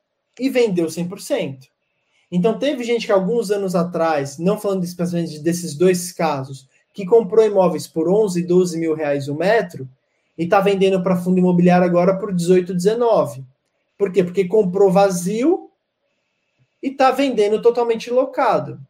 [0.40, 1.68] e vendeu 100%.
[2.32, 7.44] Então, teve gente que alguns anos atrás, não falando especialmente desses dois casos, que comprou
[7.44, 9.87] imóveis por 11, 12 mil reais o metro
[10.38, 13.44] e está vendendo para fundo imobiliário agora por 18, 19.
[13.98, 14.24] Por quê?
[14.24, 15.70] Porque comprou vazio
[16.87, 18.81] e está vendendo totalmente locado.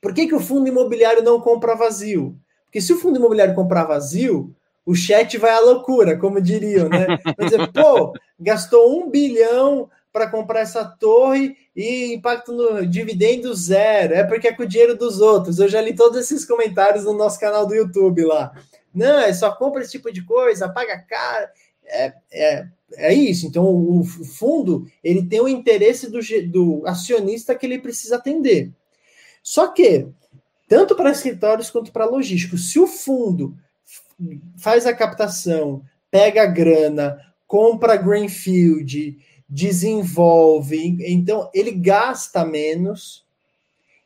[0.00, 2.38] Por que, que o fundo imobiliário não compra vazio?
[2.66, 4.54] Porque se o fundo imobiliário comprar vazio,
[4.86, 7.18] o chat vai à loucura, como diriam, né?
[7.36, 14.14] Vai dizer, pô, gastou um bilhão para comprar essa torre e impacto no dividendo zero.
[14.14, 15.58] É porque é com o dinheiro dos outros.
[15.58, 18.52] Eu já li todos esses comentários no nosso canal do YouTube lá.
[18.94, 21.48] Não, é só compra esse tipo de coisa, paga caro.
[21.84, 23.46] É, é, é isso.
[23.46, 26.18] Então, o, fundo ele tem o interesse do,
[26.50, 28.72] do acionista que ele precisa atender.
[29.42, 30.06] Só que,
[30.68, 33.56] tanto para escritórios quanto para logísticos, se o fundo
[34.56, 39.16] faz a captação, pega a grana, compra Greenfield,
[39.48, 43.26] desenvolve, então ele gasta menos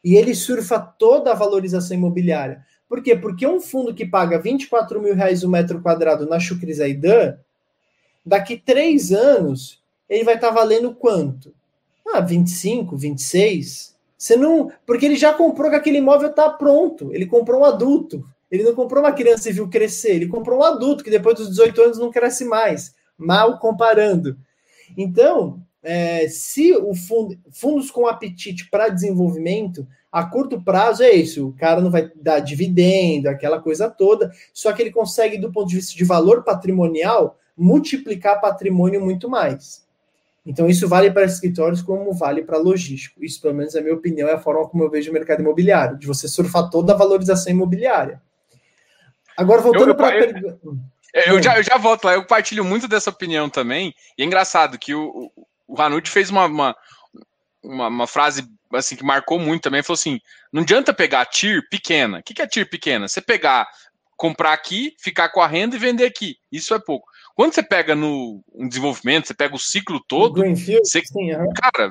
[0.04, 2.64] e ele surfa toda a valorização imobiliária.
[2.88, 3.16] Por quê?
[3.16, 7.38] Porque um fundo que paga 24 mil reais o um metro quadrado na Chucri Zaidan,
[8.24, 11.54] daqui três anos, ele vai estar tá valendo quanto?
[12.06, 13.96] Ah, 25, 26.
[14.16, 14.70] Você não.
[14.86, 17.12] Porque ele já comprou que aquele imóvel está pronto.
[17.12, 18.24] Ele comprou um adulto.
[18.50, 20.16] Ele não comprou uma criança e viu crescer.
[20.16, 22.94] Ele comprou um adulto que depois dos 18 anos não cresce mais.
[23.16, 24.36] Mal comparando.
[24.96, 31.48] Então, é, se o fundo, fundos com apetite para desenvolvimento, a curto prazo é isso,
[31.48, 35.68] o cara não vai dar dividendo, aquela coisa toda, só que ele consegue, do ponto
[35.68, 39.86] de vista de valor patrimonial, multiplicar patrimônio muito mais.
[40.44, 43.24] Então, isso vale para escritórios como vale para logístico.
[43.24, 45.40] Isso, pelo menos, é a minha opinião, é a forma como eu vejo o mercado
[45.40, 48.20] imobiliário, de você surfar toda a valorização imobiliária.
[49.36, 50.58] Agora, voltando para a pergunta.
[51.14, 53.94] Eu já, eu já volto lá, eu partilho muito dessa opinião também.
[54.16, 55.30] E é engraçado que o,
[55.68, 56.76] o Hanuti fez uma, uma,
[57.62, 59.82] uma, uma, frase assim que marcou muito também.
[59.82, 60.18] Falou assim:
[60.50, 62.18] não adianta pegar TIR pequena.
[62.18, 63.08] O que, que é TIR pequena?
[63.08, 63.68] Você pegar,
[64.16, 66.36] comprar aqui, ficar com a renda e vender aqui.
[66.50, 67.11] Isso é pouco.
[67.34, 70.40] Quando você pega no um desenvolvimento, você pega o ciclo todo.
[70.40, 71.52] Greenfield, você, sim, uhum.
[71.54, 71.90] Cara,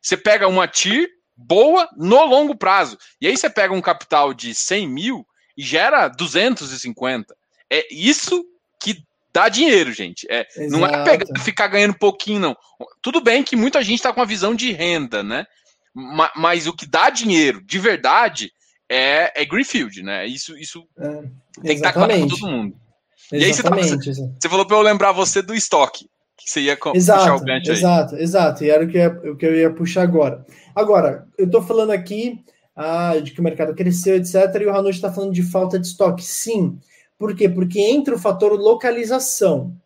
[0.00, 2.98] você pega uma TIR boa no longo prazo.
[3.20, 5.26] E aí você pega um capital de 100 mil
[5.56, 7.34] e gera 250.
[7.70, 8.44] É isso
[8.80, 10.26] que dá dinheiro, gente.
[10.30, 12.56] É, não é pegar, ficar ganhando pouquinho, não.
[13.02, 15.46] Tudo bem que muita gente está com a visão de renda, né?
[15.94, 18.52] Mas, mas, o que dá dinheiro de verdade
[18.88, 20.26] é, é Greenfield, né?
[20.26, 21.22] Isso, isso é,
[21.62, 22.80] tem que estar tá claro para todo mundo.
[23.32, 23.32] Exatamente.
[23.32, 26.08] E aí você, tá, você falou para eu lembrar você do estoque.
[26.36, 27.76] Que você ia exato, puxar o gancho aí.
[27.76, 28.64] Exato, exato.
[28.64, 30.44] E era o que, eu, o que eu ia puxar agora.
[30.74, 32.42] Agora, eu estou falando aqui
[32.74, 34.34] ah, de que o mercado cresceu, etc.
[34.60, 36.24] E o Hanush está falando de falta de estoque.
[36.24, 36.78] Sim.
[37.18, 37.48] Por quê?
[37.48, 39.76] Porque entra o fator localização,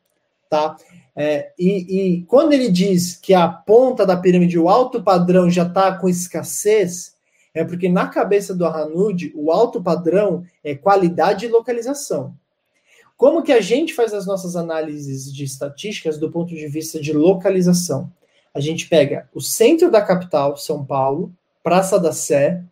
[0.48, 0.76] tá?
[1.16, 5.64] É, e, e, quando ele diz que a ponta da pirâmide, o alto padrão, já
[5.64, 7.14] está com escassez,
[7.52, 12.37] é porque na cabeça do Hanud, o alto padrão é qualidade e localização.
[13.16, 17.12] Como que a gente faz as nossas análises de estatísticas do ponto de vista de
[17.12, 18.12] localização?
[18.53, 22.62] A gente pega o centro da capital, São Paulo, Praça da Sé,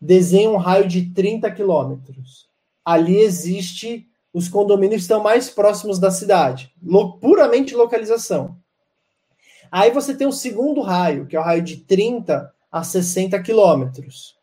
[0.00, 2.48] desenha um raio de 30 quilômetros.
[2.84, 6.74] Ali existe os condomínios estão mais próximos da cidade,
[7.20, 8.56] puramente localização.
[9.70, 14.36] Aí você tem o segundo raio, que é o raio de 30 a 60 quilômetros.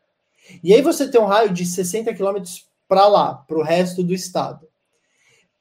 [0.63, 4.13] E aí você tem um raio de 60 quilômetros para lá, para o resto do
[4.13, 4.65] estado.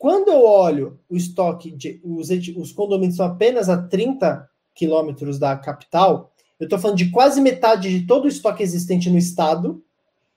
[0.01, 5.55] Quando eu olho o estoque de os, os condomínios são apenas a 30 quilômetros da
[5.55, 9.85] capital, eu estou falando de quase metade de todo o estoque existente no estado,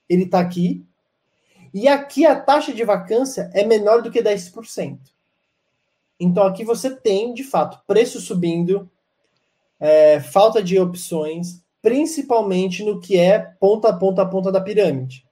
[0.10, 0.86] ele está aqui.
[1.74, 5.00] E aqui a taxa de vacância é menor do que 10%.
[6.20, 8.92] Então aqui você tem, de fato, preço subindo,
[9.80, 15.26] é, falta de opções, principalmente no que é ponta a ponta a ponta da pirâmide.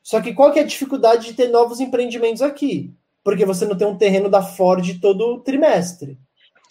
[0.00, 2.94] Só que qual que é a dificuldade de ter novos empreendimentos aqui?
[3.22, 6.18] Porque você não tem um terreno da Ford todo trimestre.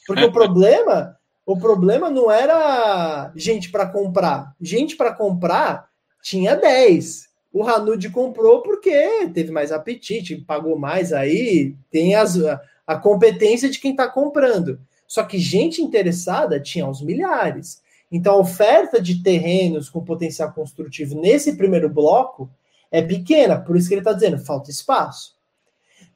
[0.05, 4.55] Porque o problema, o problema não era gente para comprar.
[4.59, 5.89] Gente para comprar
[6.21, 7.29] tinha 10.
[7.51, 12.37] O Hanud comprou porque teve mais apetite, pagou mais aí, tem as,
[12.85, 14.79] a competência de quem está comprando.
[15.07, 17.81] Só que gente interessada tinha uns milhares.
[18.11, 22.49] Então a oferta de terrenos com potencial construtivo nesse primeiro bloco
[22.91, 25.35] é pequena, por isso que ele está dizendo, falta espaço.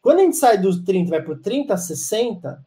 [0.04, 2.64] Quando a gente sai dos 30 vai para o 30 a 60,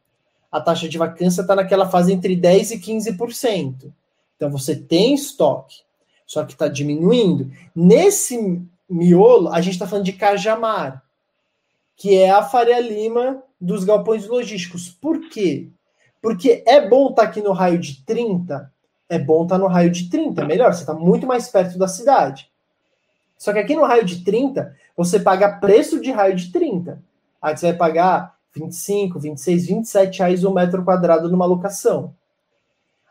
[0.51, 3.93] a taxa de vacância está naquela fase entre 10% e 15%.
[4.37, 5.85] Então você tem estoque
[6.27, 7.53] só que está diminuindo.
[7.75, 11.05] Nesse miolo, a gente está falando de Cajamar,
[11.95, 14.89] que é a Faria Lima dos galpões logísticos.
[14.89, 15.69] Por quê?
[16.21, 18.73] Porque é bom estar tá aqui no raio de 30,
[19.09, 21.79] é bom estar tá no raio de 30, é melhor, você está muito mais perto
[21.79, 22.51] da cidade.
[23.39, 27.01] Só que aqui no raio de 30, você paga preço de raio de 30.
[27.41, 32.15] Aí você vai pagar 25, 26, 27 reais o um metro quadrado numa locação.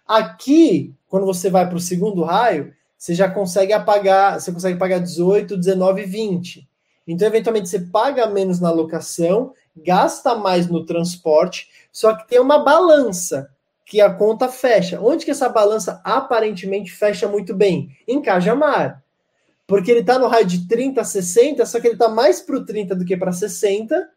[0.08, 5.00] Aqui, quando você vai para o segundo raio, você já consegue apagar, você consegue pagar
[5.00, 6.68] 18, 19, 20.
[7.08, 12.64] Então, eventualmente, você paga menos na locação, gasta mais no transporte, só que tem uma
[12.64, 13.50] balança.
[13.88, 15.00] que a conta fecha.
[15.00, 17.96] Onde que essa balança aparentemente fecha muito bem?
[18.08, 19.04] Em Cajamar.
[19.68, 22.56] Porque ele está no raio de 30 a 60, só que ele está mais para
[22.56, 24.10] o 30 do que para 60.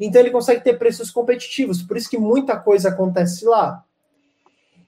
[0.00, 1.82] Então ele consegue ter preços competitivos.
[1.82, 3.84] Por isso que muita coisa acontece lá.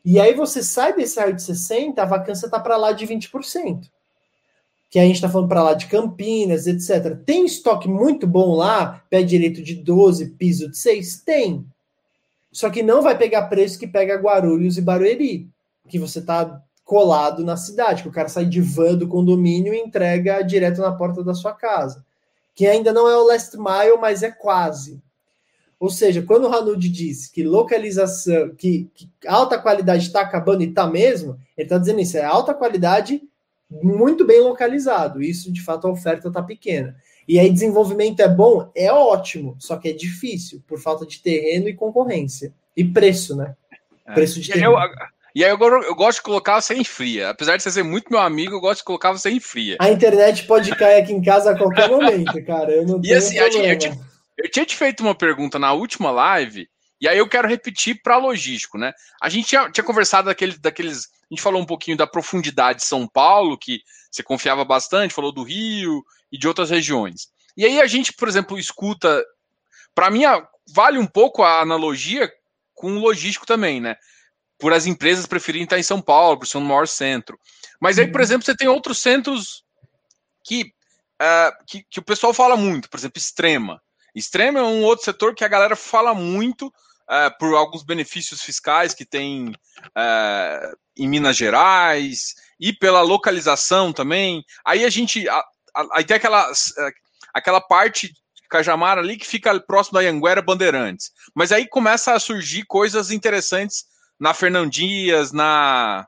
[0.05, 3.90] E aí você sai desse raio de 60, a vacância está para lá de 20%.
[4.90, 7.16] Que a gente está falando para lá de Campinas, etc.
[7.27, 11.21] Tem estoque muito bom lá, pé direito de 12, piso de 6?
[11.23, 11.66] Tem.
[12.51, 15.51] Só que não vai pegar preço que pega Guarulhos e Barueri,
[15.88, 19.79] que você está colado na cidade, que o cara sai de van do condomínio e
[19.79, 22.03] entrega direto na porta da sua casa.
[22.59, 25.01] Que ainda não é o last mile, mas é quase.
[25.79, 30.68] Ou seja, quando o Hanud diz que localização, que, que alta qualidade está acabando e
[30.68, 33.23] está mesmo, ele está dizendo isso, é alta qualidade
[33.71, 35.23] muito bem localizado.
[35.23, 36.97] Isso, de fato, a oferta está pequena.
[37.29, 38.73] E aí, desenvolvimento é bom?
[38.75, 42.53] É ótimo, só que é difícil, por falta de terreno e concorrência.
[42.77, 43.55] E preço, né?
[44.05, 44.14] É.
[44.14, 44.73] Preço de terreno.
[44.73, 44.79] Eu,
[45.35, 47.31] e aí eu, eu, gosto de colocar você em fria.
[47.31, 49.77] Apesar de você ser muito meu amigo, eu gosto de colocar você em fria.
[49.81, 52.73] A internet pode cair aqui em casa a qualquer momento, cara.
[52.73, 53.99] Eu não e assim, eu, tinha,
[54.37, 56.69] eu tinha te feito uma pergunta na última live,
[57.01, 58.93] e aí eu quero repetir para logístico, né?
[59.23, 61.09] A gente tinha, tinha conversado daquele, daqueles.
[61.31, 65.31] A gente falou um pouquinho da profundidade de São Paulo, que você confiava bastante, falou
[65.31, 67.29] do Rio e de outras regiões.
[67.57, 69.23] E aí a gente, por exemplo, escuta.
[69.95, 70.23] Para mim,
[70.73, 72.31] vale um pouco a analogia
[72.75, 73.97] com o logístico também, né?
[74.59, 77.38] Por as empresas preferirem estar em São Paulo, por ser um maior centro.
[77.81, 78.25] Mas aí, por uhum.
[78.25, 79.64] exemplo, você tem outros centros
[80.44, 80.73] que,
[81.21, 83.81] uh, que, que o pessoal fala muito, por exemplo, Extrema.
[84.14, 86.73] Extremo é um outro setor que a galera fala muito
[87.09, 89.55] é, por alguns benefícios fiscais que tem
[89.97, 94.44] é, em Minas Gerais e pela localização também.
[94.64, 95.27] Aí a gente.
[95.29, 95.38] A,
[95.75, 96.51] a, aí tem aquela,
[97.33, 101.11] aquela parte de Cajamar ali que fica próximo da Anguera Bandeirantes.
[101.35, 103.87] Mas aí começa a surgir coisas interessantes
[104.19, 106.07] na Fernandias, na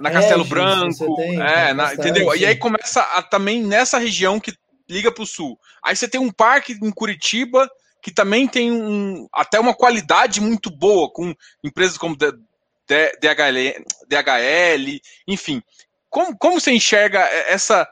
[0.00, 2.34] na Castelo é, Branco, tem, é, na, entendeu?
[2.34, 4.52] E aí começa a, também nessa região que
[4.88, 5.58] liga para o sul.
[5.82, 7.68] Aí você tem um parque em Curitiba
[8.02, 15.62] que também tem um, até uma qualidade muito boa, com empresas como DHL, DHL enfim.
[16.08, 17.88] Como, como você enxerga essa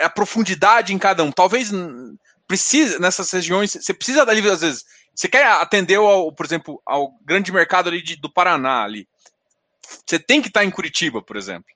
[0.00, 1.32] a profundidade em cada um?
[1.32, 1.70] Talvez
[2.46, 4.84] precisa nessas regiões, você precisa dali às vezes.
[5.14, 9.06] Você quer atender ao, por exemplo, ao grande mercado ali de, do Paraná ali.
[10.04, 11.66] Você tem que estar em Curitiba, por exemplo.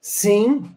[0.00, 0.70] Sim,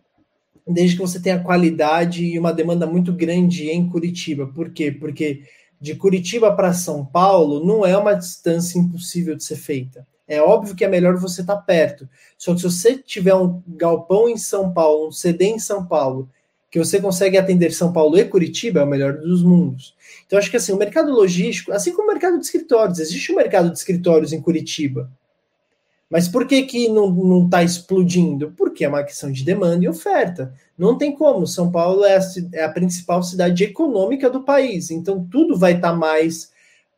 [0.68, 4.48] desde que você tenha qualidade e uma demanda muito grande em Curitiba.
[4.48, 4.92] Por quê?
[4.92, 5.44] Porque
[5.80, 10.08] de Curitiba para São Paulo não é uma distância impossível de ser feita.
[10.28, 12.08] É óbvio que é melhor você estar tá perto.
[12.38, 16.30] Só que se você tiver um galpão em São Paulo, um CD em São Paulo,
[16.70, 19.96] que você consegue atender São Paulo e Curitiba, é o melhor dos mundos.
[20.26, 23.36] Então, acho que assim, o mercado logístico, assim como o mercado de escritórios, existe um
[23.36, 25.10] mercado de escritórios em Curitiba.
[26.10, 28.52] Mas por que, que não está explodindo?
[28.58, 30.54] Porque é uma questão de demanda e oferta.
[30.76, 31.46] Não tem como.
[31.46, 32.22] São Paulo é a,
[32.54, 36.52] é a principal cidade econômica do país, então tudo vai estar tá mais,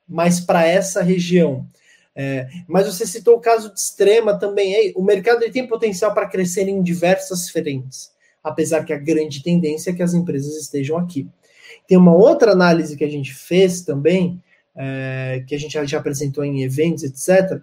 [0.07, 1.67] mais para essa região.
[2.15, 4.93] É, mas você citou o caso de extrema também.
[4.95, 8.11] o mercado tem potencial para crescer em diversas frentes,
[8.43, 11.27] apesar que a grande tendência é que as empresas estejam aqui.
[11.88, 14.41] Tem uma outra análise que a gente fez também,
[14.75, 17.62] é, que a gente já apresentou em eventos, etc.,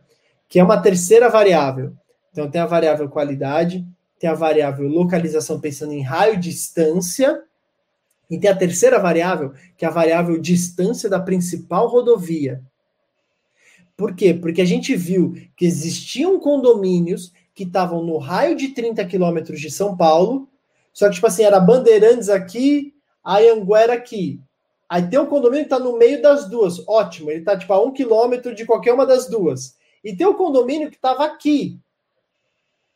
[0.48, 1.92] que é uma terceira variável.
[2.32, 3.86] Então, tem a variável qualidade,
[4.18, 7.42] tem a variável localização, pensando em raio distância,
[8.30, 12.62] e tem a terceira variável, que é a variável distância da principal rodovia.
[13.96, 14.34] Por quê?
[14.34, 19.70] Porque a gente viu que existiam condomínios que estavam no raio de 30 quilômetros de
[19.70, 20.48] São Paulo,
[20.98, 22.92] só que, tipo assim, era Bandeirantes aqui,
[23.24, 24.40] Anhanguera aqui.
[24.88, 26.82] Aí tem um condomínio que está no meio das duas.
[26.88, 29.76] Ótimo, ele está tipo, a um quilômetro de qualquer uma das duas.
[30.02, 31.78] E tem o condomínio que estava aqui.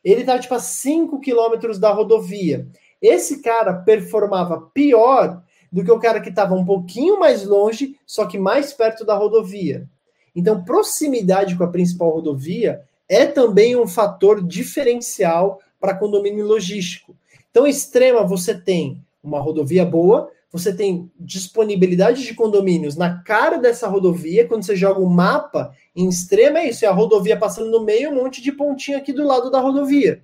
[0.03, 2.67] Ele estava tipo a 5 quilômetros da rodovia.
[3.01, 8.25] Esse cara performava pior do que o cara que estava um pouquinho mais longe, só
[8.25, 9.87] que mais perto da rodovia.
[10.35, 17.15] Então, proximidade com a principal rodovia é também um fator diferencial para condomínio logístico.
[17.53, 23.87] Então, extrema, você tem uma rodovia boa, você tem disponibilidade de condomínios na cara dessa
[23.87, 24.47] rodovia.
[24.47, 28.09] Quando você joga o mapa em extrema, é isso: é a rodovia passando no meio,
[28.09, 30.23] um monte de pontinho aqui do lado da rodovia.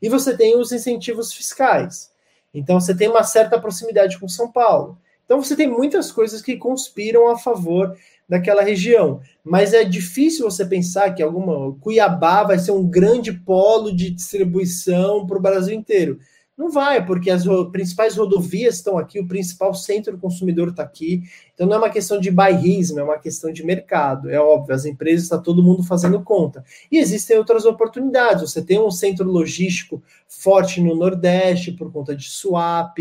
[0.00, 2.10] E você tem os incentivos fiscais.
[2.54, 4.96] Então você tem uma certa proximidade com São Paulo.
[5.26, 7.94] Então você tem muitas coisas que conspiram a favor
[8.26, 9.20] daquela região.
[9.44, 15.26] Mas é difícil você pensar que alguma Cuiabá vai ser um grande polo de distribuição
[15.26, 16.18] para o Brasil inteiro.
[16.56, 17.42] Não vai, porque as
[17.72, 21.22] principais rodovias estão aqui, o principal centro consumidor está aqui.
[21.52, 24.30] Então não é uma questão de bairrismo, é uma questão de mercado.
[24.30, 26.64] É óbvio, as empresas está todo mundo fazendo conta.
[26.92, 28.48] E existem outras oportunidades.
[28.48, 32.98] Você tem um centro logístico forte no Nordeste por conta de swap.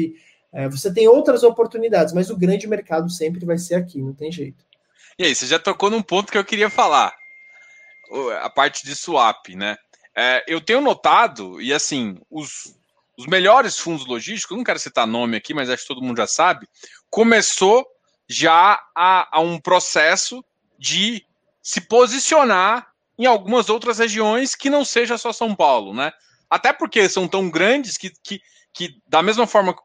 [0.52, 4.32] É, você tem outras oportunidades, mas o grande mercado sempre vai ser aqui, não tem
[4.32, 4.66] jeito.
[5.18, 7.14] E aí, você já tocou num ponto que eu queria falar.
[8.42, 9.78] A parte de swap, né?
[10.16, 12.76] É, eu tenho notado, e assim, os,
[13.18, 16.28] os melhores fundos logísticos, não quero citar nome aqui, mas acho que todo mundo já
[16.28, 16.68] sabe,
[17.10, 17.86] começou
[18.28, 20.44] já a, a um processo
[20.80, 21.26] de
[21.62, 22.88] se posicionar
[23.18, 26.12] em algumas outras regiões que não seja só São Paulo, né?
[26.50, 28.42] Até porque são tão grandes que, que,
[28.74, 29.76] que da mesma forma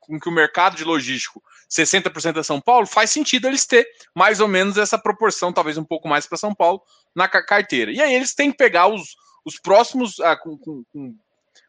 [0.00, 4.40] com que o mercado de logístico 60% é São Paulo, faz sentido eles ter mais
[4.40, 6.82] ou menos essa proporção, talvez um pouco mais para São Paulo,
[7.14, 7.90] na carteira.
[7.90, 11.16] E aí eles têm que pegar os, os próximos ah, com, com, com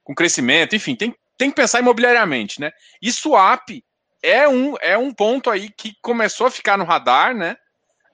[0.06, 2.72] com crescimento, enfim, tem, tem que pensar imobiliariamente, né?
[3.02, 3.68] E swap
[4.24, 7.58] é um, é um ponto aí que começou a ficar no radar, né?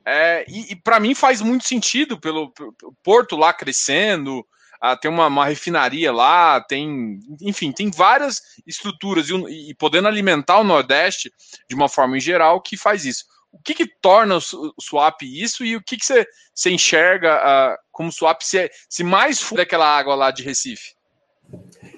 [0.03, 4.43] É, e, e para mim faz muito sentido pelo, pelo porto lá crescendo,
[4.81, 10.59] ah, tem uma, uma, refinaria lá, tem, enfim, tem várias estruturas e, e, podendo alimentar
[10.59, 11.31] o Nordeste
[11.69, 13.25] de uma forma em geral que faz isso.
[13.51, 16.25] O que, que torna o swap isso e o que, que você,
[16.55, 20.95] você enxerga como swap se, se mais for daquela água lá de Recife?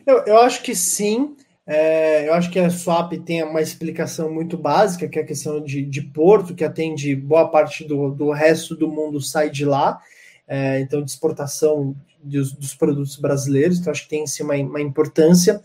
[0.05, 1.35] Eu, eu acho que sim.
[1.65, 5.63] É, eu acho que a Swap tem uma explicação muito básica, que é a questão
[5.63, 10.01] de, de porto, que atende boa parte do, do resto do mundo sai de lá,
[10.45, 14.81] é, então de exportação dos, dos, produtos brasileiros, então acho que tem sim uma, uma
[14.81, 15.61] importância.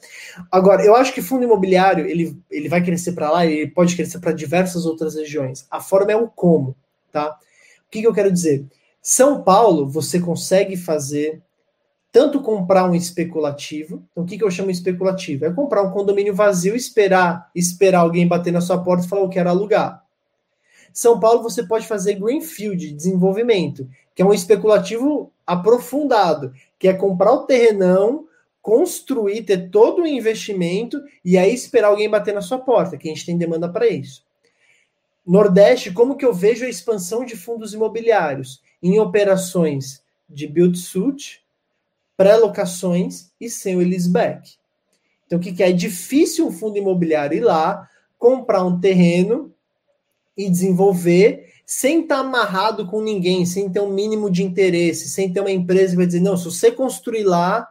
[0.53, 4.21] Agora, eu acho que fundo imobiliário ele, ele vai crescer para lá, ele pode crescer
[4.21, 5.67] para diversas outras regiões.
[5.69, 6.77] A forma é o como,
[7.11, 7.37] tá?
[7.87, 8.65] O que, que eu quero dizer?
[9.03, 11.43] São Paulo, você consegue fazer
[12.19, 14.03] tanto comprar um especulativo.
[14.11, 15.45] Então, o que, que eu chamo especulativo?
[15.45, 19.29] É comprar um condomínio vazio, esperar, esperar alguém bater na sua porta e falar eu
[19.29, 20.05] quero alugar.
[20.93, 27.31] São Paulo você pode fazer greenfield, desenvolvimento, que é um especulativo aprofundado, que é comprar
[27.31, 28.27] o terrenão,
[28.61, 33.15] construir, ter todo o investimento e aí esperar alguém bater na sua porta, que a
[33.15, 34.25] gente tem demanda para isso.
[35.25, 41.47] Nordeste, como que eu vejo a expansão de fundos imobiliários em operações de build-suit,
[42.19, 44.57] pré-locações e sem o leaseback.
[45.25, 45.71] Então, o que, que é?
[45.71, 47.89] É difícil um fundo imobiliário ir lá,
[48.19, 49.55] comprar um terreno
[50.37, 55.33] e desenvolver sem estar tá amarrado com ninguém, sem ter um mínimo de interesse, sem
[55.33, 57.69] ter uma empresa que vai dizer, não, se você construir lá,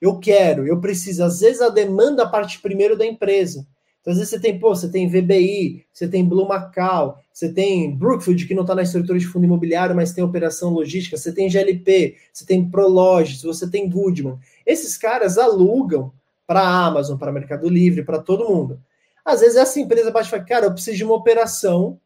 [0.00, 1.24] eu quero, eu preciso.
[1.24, 3.66] Às vezes a demanda parte primeiro da empresa.
[4.00, 7.96] Então, às vezes você tem, pô, você tem VBI, você tem Blue Macau, você tem
[7.96, 11.48] Brookfield, que não está na estrutura de fundo imobiliário, mas tem operação logística, você tem
[11.48, 14.38] GLP, você tem Prologis, você tem Goodman.
[14.66, 16.12] Esses caras alugam
[16.46, 18.78] para a Amazon, para Mercado Livre, para todo mundo.
[19.24, 21.98] Às vezes essa empresa bate e fala, cara, eu preciso de uma operação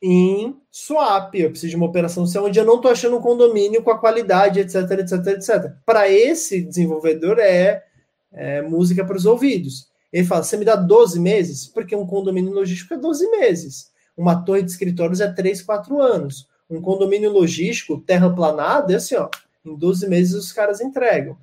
[0.00, 3.90] em swap, eu preciso de uma operação onde eu não estou achando um condomínio com
[3.90, 5.72] a qualidade, etc, etc, etc.
[5.84, 7.84] Para esse desenvolvedor é,
[8.32, 9.90] é música para os ouvidos.
[10.10, 11.66] Ele fala: você me dá 12 meses?
[11.66, 13.91] Porque um condomínio logístico é 12 meses.
[14.16, 16.48] Uma torre de escritórios é 3, 4 anos.
[16.68, 19.28] Um condomínio logístico, terraplanado, é assim, ó,
[19.64, 21.36] em 12 meses os caras entregam.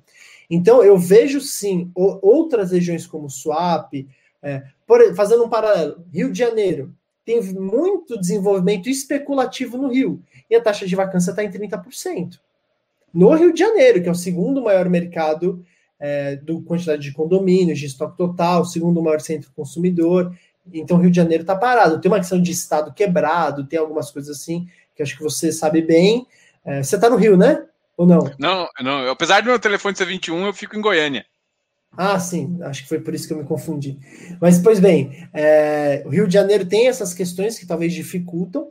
[0.48, 4.08] Então, eu vejo sim outras regiões como Suape,
[4.42, 6.92] é, por, fazendo um paralelo, Rio de Janeiro
[7.24, 12.40] tem muito desenvolvimento especulativo no Rio e a taxa de vacância está em 30%.
[13.12, 15.64] No Rio de Janeiro, que é o segundo maior mercado
[15.98, 20.34] é, do quantidade de condomínios, de estoque total, segundo maior centro consumidor.
[20.72, 22.00] Então, Rio de Janeiro está parado.
[22.00, 25.82] Tem uma questão de estado quebrado, tem algumas coisas assim que acho que você sabe
[25.82, 26.26] bem.
[26.64, 27.64] É, você está no Rio, né?
[27.96, 28.30] Ou não?
[28.38, 29.10] Não, não.
[29.10, 31.24] Apesar do meu telefone ser 21, eu fico em Goiânia.
[31.96, 33.98] Ah, sim, acho que foi por isso que eu me confundi.
[34.40, 38.70] Mas, pois bem, é, o Rio de Janeiro tem essas questões que talvez dificultam,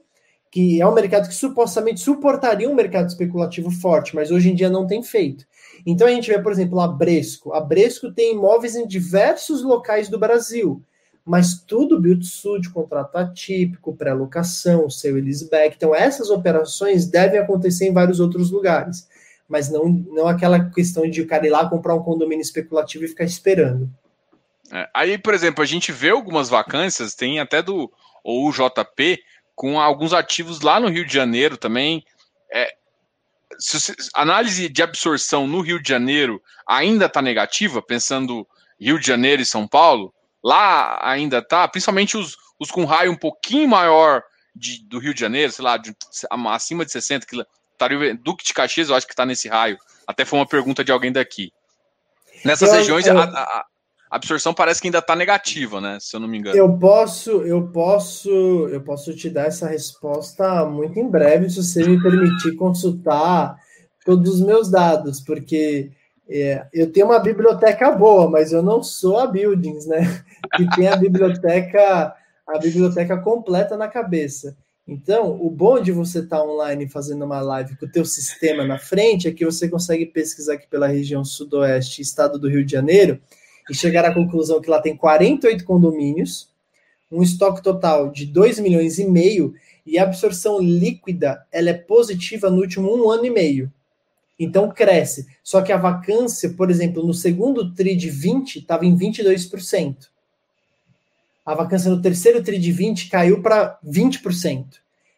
[0.50, 4.70] que é um mercado que supostamente suportaria um mercado especulativo forte, mas hoje em dia
[4.70, 5.46] não tem feito.
[5.86, 7.54] Então a gente vê, por exemplo, a Bresco.
[7.54, 10.82] A Bresco tem imóveis em diversos locais do Brasil,
[11.30, 15.76] mas tudo build-to-suit, contrato atípico, pré-locação, seu leaseback.
[15.76, 19.08] Então essas operações devem acontecer em vários outros lugares,
[19.48, 23.08] mas não, não aquela questão de o cara ir lá comprar um condomínio especulativo e
[23.08, 23.88] ficar esperando.
[24.74, 27.92] É, aí, por exemplo, a gente vê algumas vacâncias, tem até do
[28.24, 29.20] ou JP,
[29.54, 32.04] com alguns ativos lá no Rio de Janeiro também.
[32.52, 32.74] É,
[33.60, 38.48] se, análise de absorção no Rio de Janeiro ainda está negativa, pensando
[38.82, 40.12] Rio de Janeiro e São Paulo,
[40.44, 44.24] lá ainda está, principalmente os, os com raio um pouquinho maior
[44.56, 45.96] de, do Rio de Janeiro, sei lá, de,
[46.48, 47.60] acima de 60 quilômetros.
[48.22, 49.78] Duque de Caxias, eu acho que está nesse raio.
[50.06, 51.52] Até foi uma pergunta de alguém daqui.
[52.44, 53.66] Nessas eu, regiões, eu, a, a,
[54.10, 55.98] a absorção parece que ainda está negativa, né?
[56.02, 56.58] Se eu não me engano.
[56.58, 58.30] Eu posso, eu posso,
[58.70, 63.56] eu posso te dar essa resposta muito em breve, se você me permitir consultar
[64.04, 65.92] todos os meus dados, porque
[66.30, 70.24] é, eu tenho uma biblioteca boa, mas eu não sou a Buildings, né?
[70.56, 72.16] Que tem a biblioteca,
[72.48, 74.56] a biblioteca completa na cabeça.
[74.88, 78.64] Então, o bom de você estar tá online fazendo uma live com o teu sistema
[78.64, 82.72] na frente é que você consegue pesquisar aqui pela região sudoeste, estado do Rio de
[82.72, 83.20] Janeiro,
[83.70, 86.50] e chegar à conclusão que lá tem 48 condomínios,
[87.12, 89.54] um estoque total de 2 milhões e meio,
[89.86, 93.72] e a absorção líquida ela é positiva no último um ano e meio.
[94.40, 95.28] Então cresce.
[95.44, 100.08] Só que a vacância, por exemplo, no segundo TRI de 20 estava em 22%
[101.50, 104.66] a vacância no terceiro TRI de 20 caiu para 20%.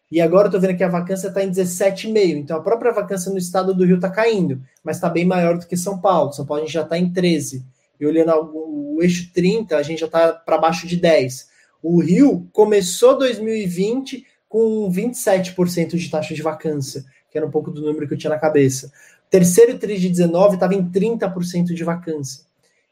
[0.10, 2.38] E agora eu estou vendo que a vacância está em 17,5%.
[2.38, 5.68] Então a própria vacância no estado do Rio está caindo, mas está bem maior do
[5.68, 6.32] que São Paulo.
[6.32, 7.62] São Paulo a gente já está em 13%.
[8.00, 11.48] E olhando o eixo 30, a gente já está para baixo de 10%.
[11.84, 17.82] O Rio começou 2020 com 27% de taxa de vacância, que era um pouco do
[17.82, 18.92] número que eu tinha na cabeça.
[19.30, 22.44] Terceiro TRI de 19 estava em 30% de vacância.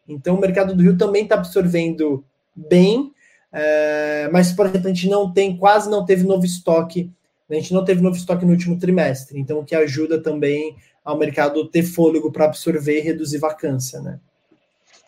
[0.08, 2.24] Então o mercado do Rio também está absorvendo
[2.56, 3.14] bem,
[3.52, 7.12] é, mas, por exemplo, a gente não tem, quase não teve novo estoque,
[7.50, 11.18] a gente não teve novo estoque no último trimestre, então o que ajuda também ao
[11.18, 14.20] mercado ter fôlego para absorver e reduzir vacância, né?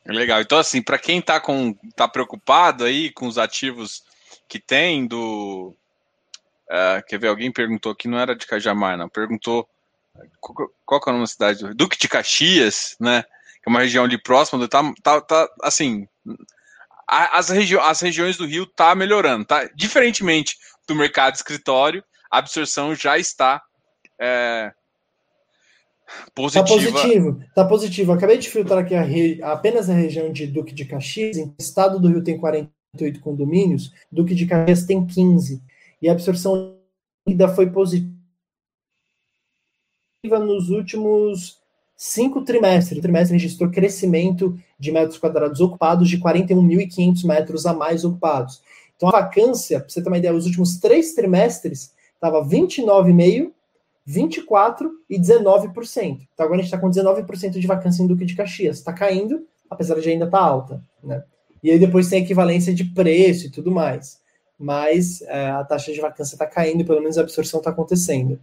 [0.06, 0.42] Legal.
[0.42, 4.04] Então, assim, para quem está com tá preocupado aí com os ativos
[4.48, 5.76] que tem do.
[6.72, 7.28] Uh, quer ver?
[7.28, 9.10] Alguém perguntou aqui, não era de Cajamar, não.
[9.10, 9.68] Perguntou
[10.40, 11.74] qual, qual que é o nome da cidade?
[11.74, 13.24] Duque de Caxias, né?
[13.62, 14.68] Que é uma região ali próxima.
[14.68, 16.08] Tá, tá, tá assim
[17.12, 19.70] as, regi as regiões do Rio tá melhorando, tá?
[19.76, 20.58] Diferentemente
[20.88, 23.62] do mercado escritório, a absorção já está
[24.20, 24.72] é,
[26.34, 26.66] positiva.
[26.66, 28.12] Tá positivo, tá positivo.
[28.14, 29.40] acabei de filtrar aqui a re...
[29.44, 34.34] apenas a região de Duque de Caxias, em estado do Rio tem 48 condomínios, Duque
[34.34, 35.62] de Caxias tem 15.
[36.02, 36.76] E a absorção
[37.28, 38.10] ainda foi positiva
[40.40, 41.62] nos últimos
[41.96, 42.98] cinco trimestres.
[42.98, 48.62] O trimestre registrou crescimento de metros quadrados ocupados de 41.500 metros a mais ocupados.
[48.96, 53.52] Então a vacância, para você ter uma ideia, os últimos três trimestres estava 29,5%,
[54.08, 56.28] 24% e 19%.
[56.34, 58.78] Então agora a gente está com 19% de vacância em Duque de Caxias.
[58.78, 60.84] Está caindo, apesar de ainda estar tá alta.
[61.04, 61.24] Né?
[61.64, 64.20] E aí depois tem equivalência de preço e tudo mais.
[64.62, 68.40] Mas é, a taxa de vacância está caindo, pelo menos a absorção está acontecendo.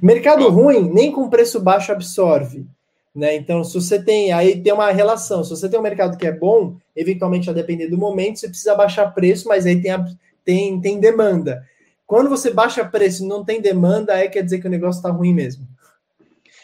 [0.00, 2.66] Mercado ruim, nem com preço baixo absorve.
[3.14, 3.36] Né?
[3.36, 5.44] Então, se você tem, aí tem uma relação.
[5.44, 8.74] Se você tem um mercado que é bom, eventualmente, a depender do momento, você precisa
[8.74, 10.02] baixar preço, mas aí tem, a,
[10.42, 11.68] tem, tem demanda.
[12.06, 15.10] Quando você baixa preço e não tem demanda, aí quer dizer que o negócio está
[15.10, 15.68] ruim mesmo.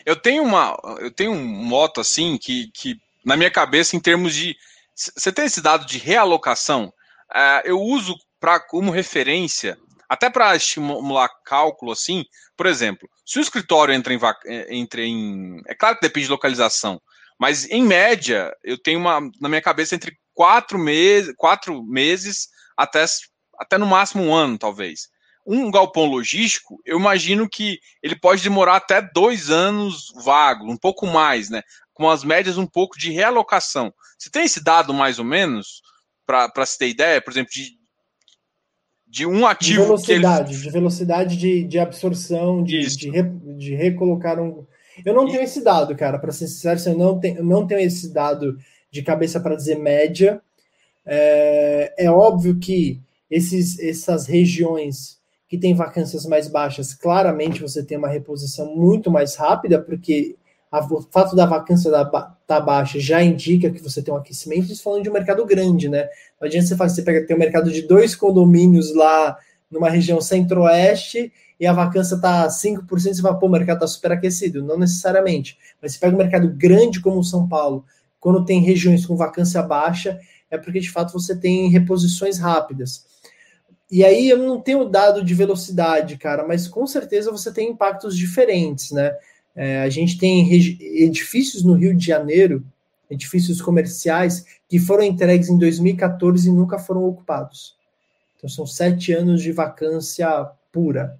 [0.06, 4.34] Eu tenho uma, eu tenho um moto assim que, que na minha cabeça, em termos
[4.34, 4.56] de.
[4.94, 6.92] Você tem esse dado de realocação?
[7.30, 9.78] Uh, eu uso para como referência
[10.08, 12.24] até para estimular cálculo assim,
[12.56, 15.60] por exemplo, se o escritório entra em, é, entra em.
[15.66, 17.00] É claro que depende de localização,
[17.38, 23.04] mas em média, eu tenho uma na minha cabeça entre quatro meses, quatro meses até,
[23.58, 25.08] até no máximo um ano, talvez.
[25.46, 31.06] Um galpão logístico, eu imagino que ele pode demorar até dois anos vago, um pouco
[31.06, 31.62] mais, né?
[31.94, 33.92] Com as médias um pouco de realocação.
[34.18, 35.80] Você tem esse dado mais ou menos?
[36.26, 37.77] Para se ter ideia, por exemplo, de,
[39.08, 39.80] de um ativo.
[39.80, 40.62] De velocidade, ele...
[40.62, 43.22] de velocidade de, de absorção, de, de, re,
[43.56, 44.66] de, recolocar um.
[45.04, 45.30] Eu não e...
[45.30, 48.58] tenho esse dado, cara, para ser sincero, eu não tenho, eu não tenho esse dado
[48.90, 50.40] de cabeça para dizer média.
[51.06, 53.00] É, é óbvio que
[53.30, 59.34] esses, essas regiões que têm vacâncias mais baixas, claramente você tem uma reposição muito mais
[59.34, 60.36] rápida, porque
[60.70, 64.82] o fato da vacância da, tá baixa já indica que você tem um aquecimento, isso
[64.82, 66.08] falando de um mercado grande, né?
[66.40, 69.36] Não adianta você fazer, você pega, tem um mercado de dois condomínios lá
[69.70, 74.62] numa região centro-oeste e a vacância está 5%, você vai, pô, o mercado está superaquecido.
[74.62, 75.58] Não necessariamente.
[75.82, 77.84] Mas se pega um mercado grande como o São Paulo,
[78.20, 80.18] quando tem regiões com vacância baixa,
[80.50, 83.06] é porque de fato você tem reposições rápidas.
[83.90, 88.16] E aí eu não tenho dado de velocidade, cara, mas com certeza você tem impactos
[88.16, 89.12] diferentes, né?
[89.54, 92.64] É, a gente tem edifícios no Rio de Janeiro,
[93.10, 97.76] edifícios comerciais, que foram entregues em 2014 e nunca foram ocupados.
[98.36, 101.18] Então, são sete anos de vacância pura,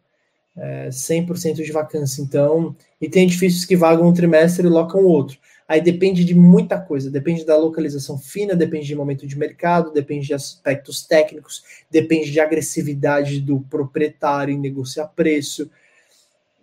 [0.56, 2.22] é, 100% de vacância.
[2.22, 5.38] Então, e tem edifícios que vagam um trimestre e locam outro.
[5.68, 10.28] Aí depende de muita coisa, depende da localização fina, depende de momento de mercado, depende
[10.28, 15.70] de aspectos técnicos, depende de agressividade do proprietário em negociar preço.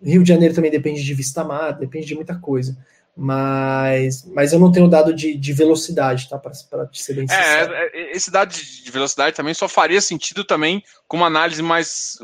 [0.02, 2.76] Rio de Janeiro também depende de vista mar, depende de muita coisa.
[3.16, 6.38] Mas, mas eu não tenho dado de, de velocidade, tá?
[6.38, 6.52] Para
[6.92, 7.72] ser bem é, sincero.
[7.72, 12.18] É, é, esse dado de velocidade também só faria sentido também com uma análise mais.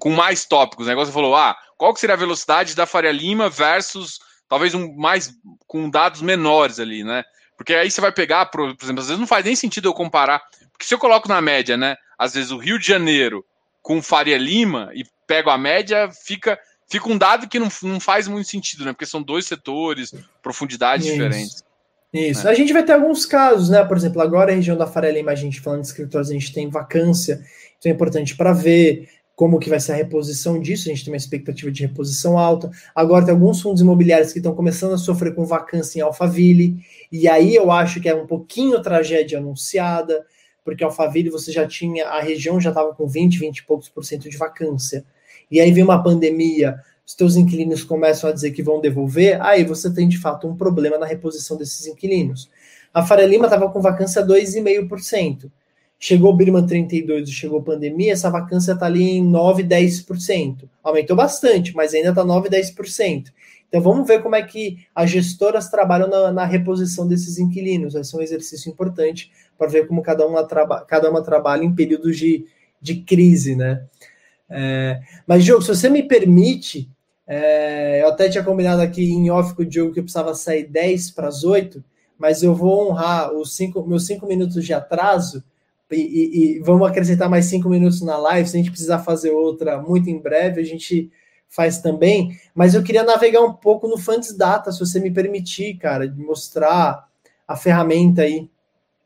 [0.00, 0.86] com mais tópicos.
[0.86, 4.92] O negócio falou: ah, qual que seria a velocidade da Faria Lima versus talvez um
[4.92, 5.32] mais
[5.68, 7.22] com dados menores ali, né?
[7.56, 9.94] Porque aí você vai pegar, por, por exemplo, às vezes não faz nem sentido eu
[9.94, 10.42] comparar.
[10.72, 11.96] Porque se eu coloco na média, né?
[12.18, 13.44] Às vezes o Rio de Janeiro
[13.86, 16.58] com Faria Lima e pego a média, fica
[16.88, 18.92] fica um dado que não, não faz muito sentido, né?
[18.92, 20.12] Porque são dois setores,
[20.42, 21.14] profundidades Isso.
[21.14, 21.64] diferentes.
[22.12, 22.44] Isso.
[22.44, 22.50] Né?
[22.50, 23.84] A gente vai ter alguns casos, né?
[23.84, 26.52] Por exemplo, agora a região da Faria Lima, a gente falando de escritórios, a gente
[26.52, 27.40] tem vacância,
[27.78, 31.12] então é importante para ver como que vai ser a reposição disso, a gente tem
[31.12, 32.68] uma expectativa de reposição alta.
[32.92, 37.28] Agora tem alguns fundos imobiliários que estão começando a sofrer com vacância em Alphaville, e
[37.28, 40.26] aí eu acho que é um pouquinho tragédia anunciada,
[40.66, 44.04] porque Alphaville você já tinha, a região já estava com 20, 20 e poucos por
[44.04, 45.04] cento de vacância
[45.48, 49.62] e aí vem uma pandemia, os teus inquilinos começam a dizer que vão devolver, aí
[49.62, 52.50] você tem de fato um problema na reposição desses inquilinos.
[52.92, 55.48] A Faria Lima estava com vacância 2,5%.
[55.98, 60.68] Chegou o Birman 32 e chegou a pandemia, essa vacância está ali em 9, 10%.
[60.82, 63.26] Aumentou bastante, mas ainda está 9, 10%.
[63.68, 67.94] Então vamos ver como é que as gestoras trabalham na, na reposição desses inquilinos.
[67.94, 71.74] Vai ser um exercício importante para ver como cada uma, traba, cada uma trabalha em
[71.74, 72.46] períodos de,
[72.80, 73.84] de crise, né?
[74.48, 76.88] É, mas, Diogo, se você me permite,
[77.26, 80.64] é, eu até tinha combinado aqui em off com o Diogo que eu precisava sair
[80.64, 81.82] 10 para as 8,
[82.18, 85.42] mas eu vou honrar os cinco, meus 5 minutos de atraso
[85.90, 88.48] e, e, e, vamos acrescentar mais 5 minutos na live.
[88.48, 91.10] Se a gente precisar fazer outra muito em breve, a gente
[91.48, 92.38] faz também.
[92.54, 96.20] Mas eu queria navegar um pouco no Funds Data, se você me permitir, cara, de
[96.20, 97.06] mostrar
[97.46, 98.48] a ferramenta aí.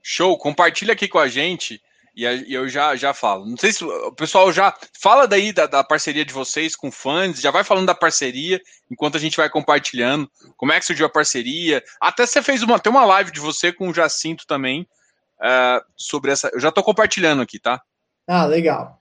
[0.02, 1.80] Show, compartilha aqui com a gente
[2.14, 3.46] e eu já, já falo.
[3.46, 7.40] Não sei se o pessoal já fala daí da, da parceria de vocês com fãs,
[7.40, 10.30] já vai falando da parceria enquanto a gente vai compartilhando.
[10.56, 11.82] Como é que surgiu a parceria?
[12.00, 14.86] Até você fez uma, tem uma live de você com o Jacinto também
[15.40, 16.50] uh, sobre essa.
[16.52, 17.80] Eu já estou compartilhando aqui, tá?
[18.26, 19.00] Ah, legal.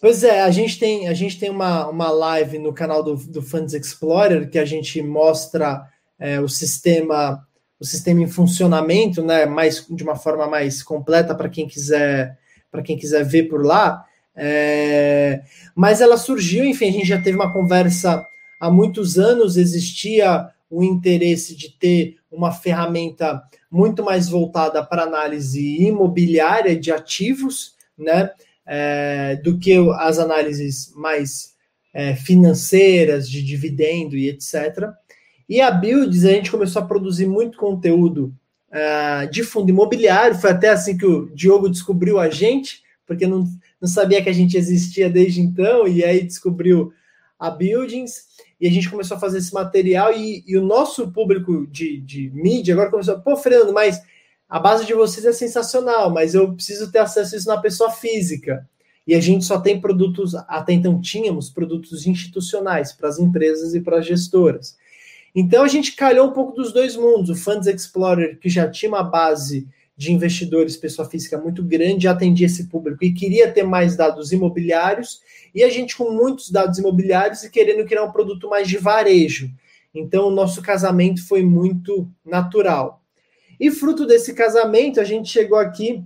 [0.00, 3.42] Pois é, a gente tem, a gente tem uma, uma live no canal do, do
[3.42, 5.86] Funds Explorer que a gente mostra
[6.18, 7.46] é, o sistema
[7.80, 12.38] o sistema em funcionamento, né, mais de uma forma mais completa para quem quiser
[12.70, 14.04] para quem quiser ver por lá.
[14.36, 15.42] É,
[15.74, 18.24] mas ela surgiu, enfim, a gente já teve uma conversa
[18.60, 25.82] há muitos anos, existia o interesse de ter uma ferramenta muito mais voltada para análise
[25.82, 28.30] imobiliária de ativos, né,
[28.64, 31.54] é, do que as análises mais
[31.92, 34.90] é, financeiras, de dividendo e etc.
[35.50, 38.32] E a Builds, a gente começou a produzir muito conteúdo
[38.70, 40.38] uh, de fundo imobiliário.
[40.38, 43.44] Foi até assim que o Diogo descobriu a gente, porque não,
[43.80, 46.92] não sabia que a gente existia desde então, e aí descobriu
[47.36, 48.26] a Buildings,
[48.60, 52.30] e a gente começou a fazer esse material, e, e o nosso público de, de
[52.32, 54.00] mídia agora começou, pô, Fernando, mas
[54.48, 57.90] a base de vocês é sensacional, mas eu preciso ter acesso a isso na pessoa
[57.90, 58.68] física.
[59.04, 63.80] E a gente só tem produtos, até então tínhamos produtos institucionais para as empresas e
[63.80, 64.78] para as gestoras.
[65.34, 67.30] Então a gente calhou um pouco dos dois mundos.
[67.30, 72.46] O Funds Explorer, que já tinha uma base de investidores, pessoa física muito grande, atendia
[72.46, 75.20] esse público e queria ter mais dados imobiliários,
[75.54, 79.50] e a gente com muitos dados imobiliários e querendo criar um produto mais de varejo.
[79.94, 83.02] Então o nosso casamento foi muito natural.
[83.58, 86.02] E fruto desse casamento, a gente chegou aqui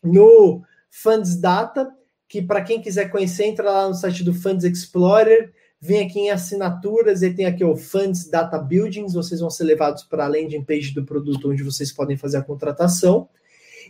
[0.00, 1.92] no Funds Data,
[2.28, 5.52] que para quem quiser conhecer, entra lá no site do Funds Explorer
[5.86, 9.12] Vem aqui em assinaturas e tem aqui o Funds Data Buildings.
[9.12, 12.42] Vocês vão ser levados para a landing page do produto, onde vocês podem fazer a
[12.42, 13.28] contratação.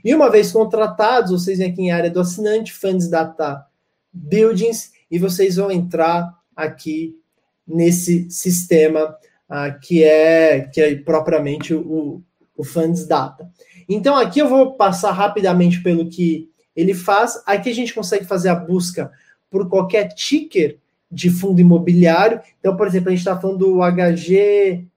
[0.04, 3.64] E uma vez contratados, vocês vêm aqui em área do assinante, Funds Data
[4.12, 7.16] Buildings, e vocês vão entrar aqui
[7.64, 9.16] nesse sistema
[9.48, 12.20] uh, que, é, que é propriamente o,
[12.56, 13.48] o Funds Data.
[13.88, 17.40] Então aqui eu vou passar rapidamente pelo que ele faz.
[17.46, 19.12] Aqui a gente consegue fazer a busca
[19.48, 20.80] por qualquer ticker
[21.14, 22.40] de fundo imobiliário.
[22.58, 24.88] Então, por exemplo, a gente está falando do HGLG.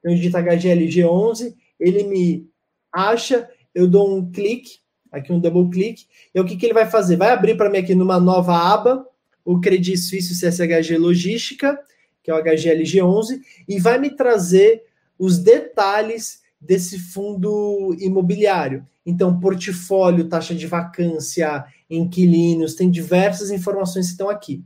[0.00, 2.46] Então, eu digito HGLG11, ele me
[2.92, 4.78] acha, eu dou um clique,
[5.10, 7.16] aqui um double clique, e o que, que ele vai fazer?
[7.16, 9.06] Vai abrir para mim aqui numa nova aba,
[9.44, 11.78] o Credit Suisse CSHG Logística,
[12.22, 14.82] que é o HGLG11, e vai me trazer
[15.18, 18.86] os detalhes desse fundo imobiliário.
[19.04, 24.64] Então, portfólio, taxa de vacância, inquilinos, tem diversas informações que estão aqui.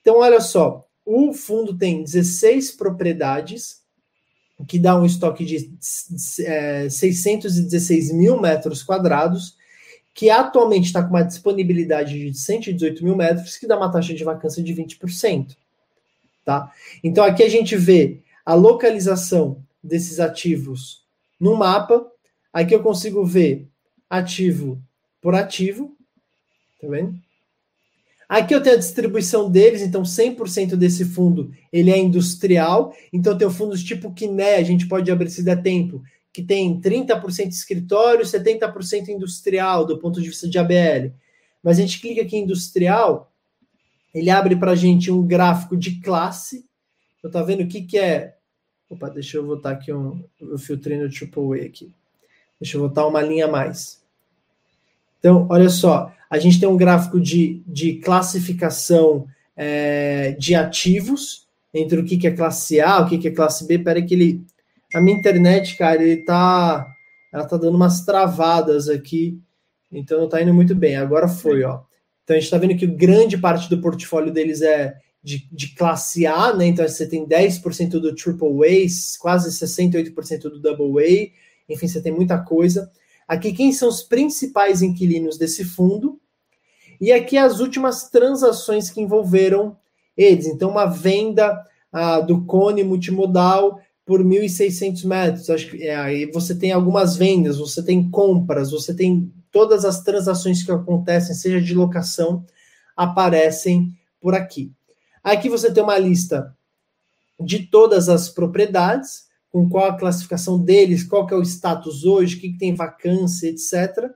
[0.00, 3.82] Então, olha só, o fundo tem 16 propriedades,
[4.66, 5.70] que dá um estoque de
[6.44, 9.56] é, 616 mil metros quadrados,
[10.14, 14.24] que atualmente está com uma disponibilidade de 118 mil metros, que dá uma taxa de
[14.24, 15.56] vacância de 20%.
[16.44, 16.70] Tá?
[17.02, 21.03] Então, aqui a gente vê a localização desses ativos
[21.40, 22.06] no mapa.
[22.52, 23.68] Aqui eu consigo ver
[24.08, 24.82] ativo
[25.20, 25.96] por ativo,
[26.80, 27.18] tá vendo?
[28.28, 32.94] Aqui eu tenho a distribuição deles, então 100% desse fundo ele é industrial.
[33.12, 37.48] Então tenho fundos tipo Kiné, a gente pode abrir se der tempo, que tem 30%
[37.50, 41.12] escritório, 70% industrial do ponto de vista de ABL.
[41.62, 43.32] Mas a gente clica aqui em industrial,
[44.14, 46.66] ele abre para a gente um gráfico de classe.
[47.22, 48.33] Eu tá vendo o que, que é.
[48.94, 50.22] Opa, deixa eu botar aqui um.
[50.40, 51.92] Eu filtrei no AAA aqui.
[52.60, 54.00] Deixa eu botar uma linha a mais.
[55.18, 59.26] Então, olha só, a gente tem um gráfico de, de classificação
[59.56, 63.66] é, de ativos entre o que, que é classe A, o que, que é classe
[63.66, 63.80] B.
[63.80, 64.44] Peraí que ele.
[64.94, 66.86] A minha internet, cara, ele tá.
[67.32, 69.40] Ela tá dando umas travadas aqui.
[69.90, 70.94] Então não tá indo muito bem.
[70.94, 71.80] Agora foi, ó.
[72.22, 76.26] Então a gente está vendo que grande parte do portfólio deles é de, de classe
[76.26, 76.66] A, né?
[76.66, 82.12] Então você tem 10% do Triple A, quase 68% do Double A, enfim, você tem
[82.12, 82.92] muita coisa.
[83.26, 86.20] Aqui, quem são os principais inquilinos desse fundo?
[87.00, 89.76] E aqui as últimas transações que envolveram
[90.14, 90.46] eles.
[90.46, 91.58] Então, uma venda
[91.90, 95.48] ah, do Cone Multimodal por 1.600 metros.
[95.48, 100.02] Acho que é, aí você tem algumas vendas, você tem compras, você tem todas as
[100.02, 102.44] transações que acontecem, seja de locação,
[102.94, 104.70] aparecem por aqui.
[105.24, 106.54] Aqui você tem uma lista
[107.40, 112.36] de todas as propriedades, com qual a classificação deles, qual que é o status hoje,
[112.36, 114.10] o que, que tem vacância, etc.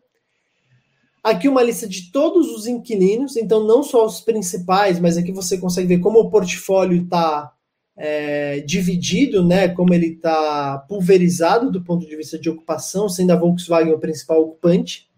[1.24, 5.56] Aqui uma lista de todos os inquilinos, então não só os principais, mas aqui você
[5.56, 7.52] consegue ver como o portfólio está
[7.96, 13.36] é, dividido, né, como ele está pulverizado do ponto de vista de ocupação, sendo a
[13.36, 15.09] Volkswagen o principal ocupante.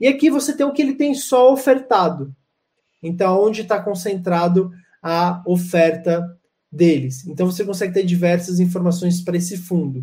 [0.00, 2.34] E aqui você tem o que ele tem só ofertado.
[3.02, 4.70] Então, onde está concentrado
[5.06, 6.34] a oferta
[6.72, 7.26] deles.
[7.26, 10.02] Então, você consegue ter diversas informações para esse fundo.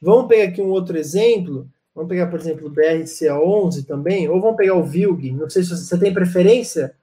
[0.00, 1.66] Vamos pegar aqui um outro exemplo.
[1.94, 5.32] Vamos pegar, por exemplo, o BRCA11 também, ou vamos pegar o VILG.
[5.32, 6.94] Não sei se você tem preferência.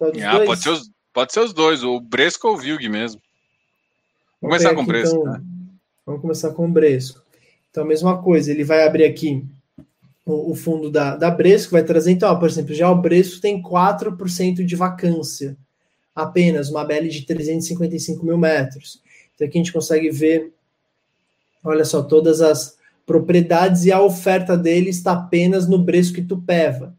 [0.00, 3.22] Ah, pode, ser os, pode ser os dois, o Bresco ou o VILG mesmo.
[4.42, 5.16] Vamos começar com o Bresco.
[5.20, 5.42] Então, né?
[6.04, 7.22] Vamos começar com o Bresco.
[7.70, 9.46] Então, a mesma coisa, ele vai abrir aqui
[10.26, 13.40] o, o fundo da, da Bresco, vai trazer, então, ó, por exemplo, já o Bresco
[13.40, 15.56] tem 4% de vacância,
[16.14, 19.02] apenas, uma BL de 355 mil metros.
[19.34, 20.52] Então, aqui a gente consegue ver,
[21.64, 26.96] olha só, todas as propriedades e a oferta dele está apenas no Bresco Itupeva.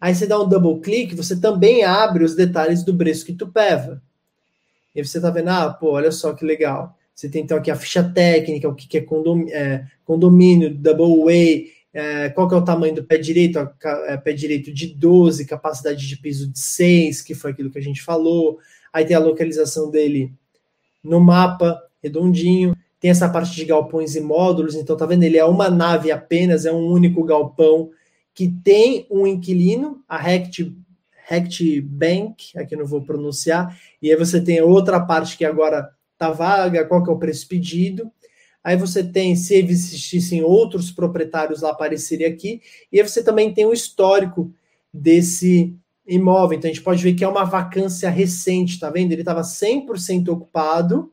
[0.00, 4.00] Aí você dá um double click, você também abre os detalhes do Bresco Itupeva.
[4.94, 6.96] E você está vendo, ah, pô, olha só que legal.
[7.14, 11.72] Você tem então aqui a ficha técnica, o que é condomínio, é, condomínio double way,
[11.92, 13.58] é, qual que é o tamanho do pé direito,
[14.06, 17.82] é, pé direito de 12, capacidade de piso de 6, que foi aquilo que a
[17.82, 18.58] gente falou.
[18.92, 20.32] Aí tem a localização dele
[21.02, 22.76] no mapa, redondinho.
[23.00, 25.22] Tem essa parte de galpões e módulos, então tá vendo?
[25.22, 27.90] Ele é uma nave apenas, é um único galpão
[28.34, 30.72] que tem um inquilino, a Rect
[31.26, 36.30] Rect Bank, aqui não vou pronunciar, e aí você tem outra parte que agora tá
[36.30, 38.10] vaga, qual que é o preço pedido.
[38.62, 42.60] Aí você tem, se existissem outros proprietários lá, apareceria aqui.
[42.92, 44.52] E aí você também tem o histórico
[44.92, 45.74] desse
[46.06, 46.58] imóvel.
[46.58, 49.12] Então a gente pode ver que é uma vacância recente, tá vendo?
[49.12, 51.12] Ele estava 100% ocupado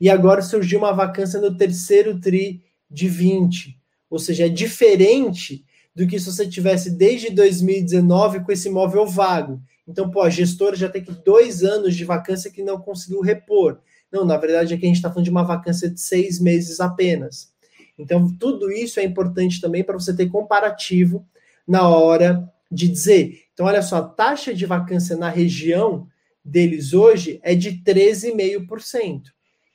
[0.00, 3.78] e agora surgiu uma vacância no terceiro tri de 20.
[4.08, 9.60] Ou seja, é diferente do que se você tivesse desde 2019 com esse imóvel vago.
[9.86, 13.78] Então, pô, a gestora já tem que dois anos de vacância que não conseguiu repor.
[14.12, 17.52] Não, na verdade, aqui a gente está falando de uma vacância de seis meses apenas.
[17.98, 21.26] Então, tudo isso é importante também para você ter comparativo
[21.66, 23.44] na hora de dizer.
[23.52, 26.08] Então, olha só, a taxa de vacância na região
[26.44, 28.96] deles hoje é de 13,5%.
[29.00, 29.30] Então,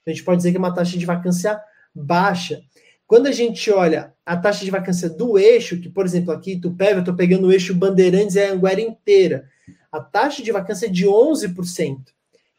[0.08, 1.62] a gente pode dizer que é uma taxa de vacância
[1.94, 2.62] baixa.
[3.08, 6.96] Quando a gente olha a taxa de vacância do eixo, que, por exemplo, aqui Tupéva,
[6.96, 9.48] eu estou pegando o eixo Bandeirantes e a Anguera inteira,
[9.92, 11.98] a taxa de vacância é de 11%.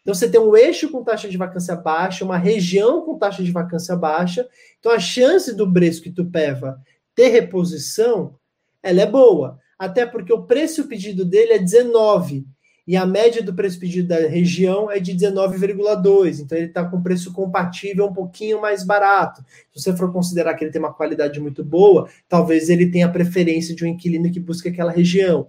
[0.06, 3.50] Então, você tem um eixo com taxa de vacância baixa, uma região com taxa de
[3.50, 4.46] vacância baixa.
[4.78, 6.80] Então, a chance do Bresco e Tupéva
[7.12, 8.36] ter reposição,
[8.80, 9.58] ela é boa.
[9.76, 12.46] Até porque o preço pedido dele é 19
[12.86, 16.38] e a média do preço pedido da região é de 19,2.
[16.38, 19.44] Então ele está com preço compatível um pouquinho mais barato.
[19.74, 23.74] Se você for considerar que ele tem uma qualidade muito boa, talvez ele tenha preferência
[23.74, 25.48] de um inquilino que busque aquela região.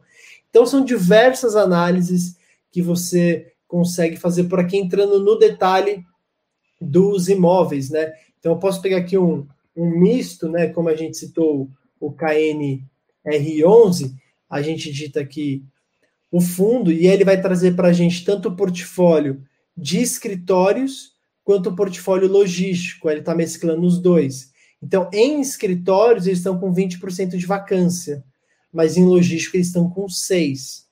[0.49, 2.35] Então são diversas análises
[2.71, 6.05] que você consegue fazer por aqui entrando no detalhe
[6.79, 8.13] dos imóveis, né?
[8.39, 10.67] Então eu posso pegar aqui um, um misto, né?
[10.67, 12.81] Como a gente citou o KN
[13.25, 14.13] R11,
[14.49, 15.63] a gente digita aqui
[16.31, 19.41] o fundo e ele vai trazer para a gente tanto o portfólio
[19.75, 21.13] de escritórios
[21.43, 24.51] quanto o portfólio logístico, ele está mesclando os dois.
[24.81, 28.23] Então, em escritórios, eles estão com 20% de vacância,
[28.71, 30.83] mas em logístico eles estão com 6%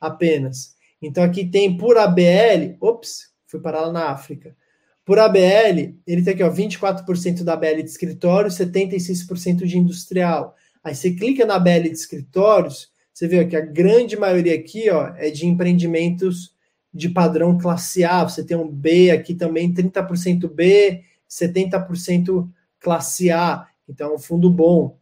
[0.00, 0.73] apenas.
[1.06, 4.56] Então, aqui tem por ABL, ops, fui parar lá na África.
[5.04, 10.56] Por ABL, ele tem aqui ó, 24% da ABL de escritório, 76% de industrial.
[10.82, 15.08] Aí você clica na ABL de escritórios, você vê que a grande maioria aqui ó,
[15.16, 16.54] é de empreendimentos
[16.92, 18.24] de padrão classe A.
[18.24, 22.48] Você tem um B aqui também, 30% B, 70%
[22.80, 23.66] classe A.
[23.86, 24.96] Então, é um fundo bom.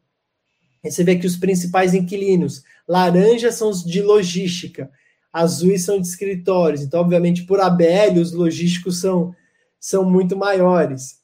[0.85, 4.91] Aí você vê que os principais inquilinos, laranja são os de logística,
[5.33, 6.83] azuis são de escritórios.
[6.83, 9.35] Então, obviamente, por ABL, os logísticos são,
[9.81, 11.21] são muito maiores.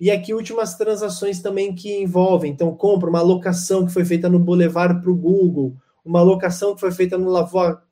[0.00, 2.52] E aqui, últimas transações também que envolvem.
[2.52, 6.80] Então, compra uma locação que foi feita no Boulevard para o Google, uma locação que
[6.80, 7.82] foi feita no Lagoa,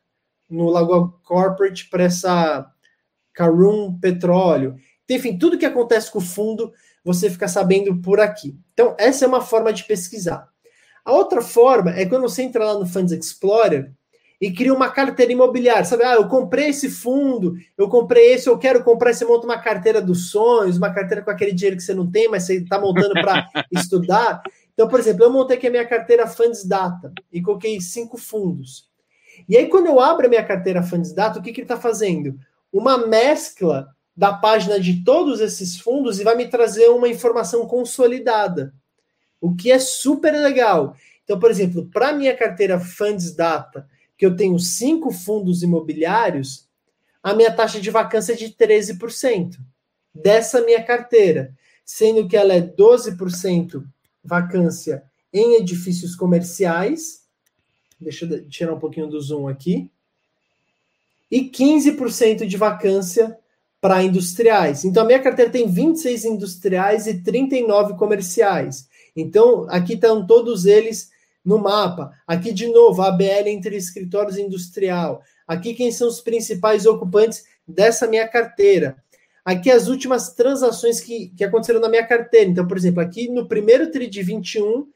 [0.48, 2.70] no Lagoa Corporate para essa
[3.32, 4.76] Carum Petróleo.
[5.08, 6.72] Enfim, tudo que acontece com o fundo,
[7.04, 8.56] você fica sabendo por aqui.
[8.72, 10.48] Então, essa é uma forma de pesquisar.
[11.04, 13.92] A outra forma é quando você entra lá no Funds Explorer
[14.40, 15.84] e cria uma carteira imobiliária.
[15.84, 19.14] Sabe, ah, eu comprei esse fundo, eu comprei esse, eu quero comprar.
[19.14, 22.28] Você monta uma carteira dos sonhos, uma carteira com aquele dinheiro que você não tem,
[22.28, 24.42] mas você está montando para estudar.
[24.74, 28.90] Então, por exemplo, eu montei aqui a minha carteira Funds Data e coloquei cinco fundos.
[29.48, 31.78] E aí, quando eu abro a minha carteira Funds Data, o que, que ele está
[31.78, 32.38] fazendo?
[32.72, 38.74] Uma mescla da página de todos esses fundos e vai me trazer uma informação consolidada,
[39.40, 40.94] o que é super legal.
[41.24, 46.66] Então, por exemplo, para minha carteira Funds Data, que eu tenho cinco fundos imobiliários,
[47.22, 49.58] a minha taxa de vacância é de 13%
[50.14, 51.52] dessa minha carteira,
[51.84, 53.84] sendo que ela é 12%
[54.24, 57.24] vacância em edifícios comerciais.
[58.00, 59.90] Deixa eu tirar um pouquinho do zoom aqui.
[61.30, 63.36] E 15% de vacância
[63.80, 64.84] para industriais.
[64.84, 68.88] Então, a minha carteira tem 26 industriais e 39 comerciais.
[69.14, 71.10] Então, aqui estão todos eles
[71.46, 72.10] no mapa.
[72.26, 75.22] Aqui, de novo, a ABL entre escritórios industrial.
[75.46, 78.96] Aqui, quem são os principais ocupantes dessa minha carteira.
[79.44, 82.50] Aqui as últimas transações que, que aconteceram na minha carteira.
[82.50, 84.88] Então, por exemplo, aqui no primeiro TRI de 21,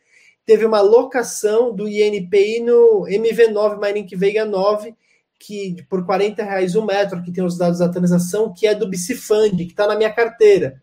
[0.45, 4.93] teve uma locação do INPI no MV9 Mining Veiga 9,
[5.39, 8.89] que por 40 reais o metro, que tem os dados da transação, que é do
[8.89, 10.83] Bicifund, que está na minha carteira.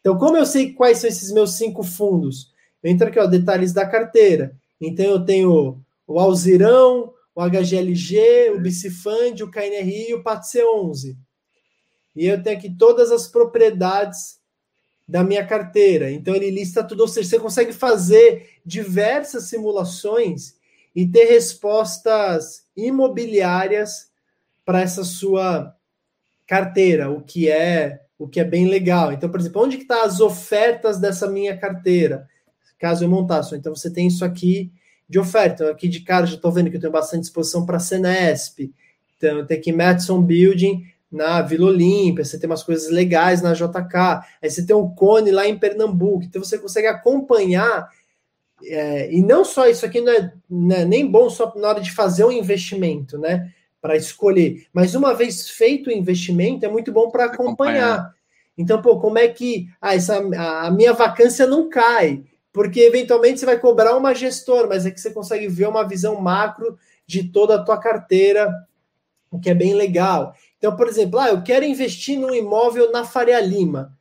[0.00, 2.52] Então, como eu sei quais são esses meus cinco fundos?
[2.82, 4.54] Eu entro aqui, ó, detalhes da carteira.
[4.80, 11.16] Então, eu tenho o Alzirão, o HGLG, o Bicifund, o KNRI e o PATC11
[12.18, 14.40] e eu tenho aqui todas as propriedades
[15.06, 16.10] da minha carteira.
[16.10, 20.56] Então ele lista tudo, ou seja, você consegue fazer diversas simulações
[20.94, 24.10] e ter respostas imobiliárias
[24.64, 25.72] para essa sua
[26.44, 29.12] carteira, o que é o que é bem legal.
[29.12, 32.28] Então, por exemplo, onde que tá as ofertas dessa minha carteira?
[32.78, 34.70] Caso eu montasse, então você tem isso aqui
[35.08, 35.70] de oferta.
[35.70, 38.70] Aqui de cara já estou vendo que eu tenho bastante disposição para Senesp.
[39.16, 44.22] Então, tem aqui Madison Building, na Vila Olímpia, você tem umas coisas legais na JK,
[44.42, 47.88] aí você tem um cone lá em Pernambuco, então você consegue acompanhar,
[48.62, 51.80] é, e não só isso aqui não é, não é, nem bom só na hora
[51.80, 53.52] de fazer um investimento, né?
[53.80, 57.94] Para escolher, mas uma vez feito o investimento, é muito bom para acompanhar.
[57.94, 58.18] acompanhar.
[58.56, 62.24] Então, pô, como é que ah, essa, a minha vacância não cai?
[62.58, 66.20] Porque eventualmente você vai cobrar uma gestora, mas é que você consegue ver uma visão
[66.20, 68.52] macro de toda a tua carteira,
[69.30, 70.34] o que é bem legal.
[70.56, 73.96] Então, por exemplo, ah, eu quero investir num imóvel na Faria Lima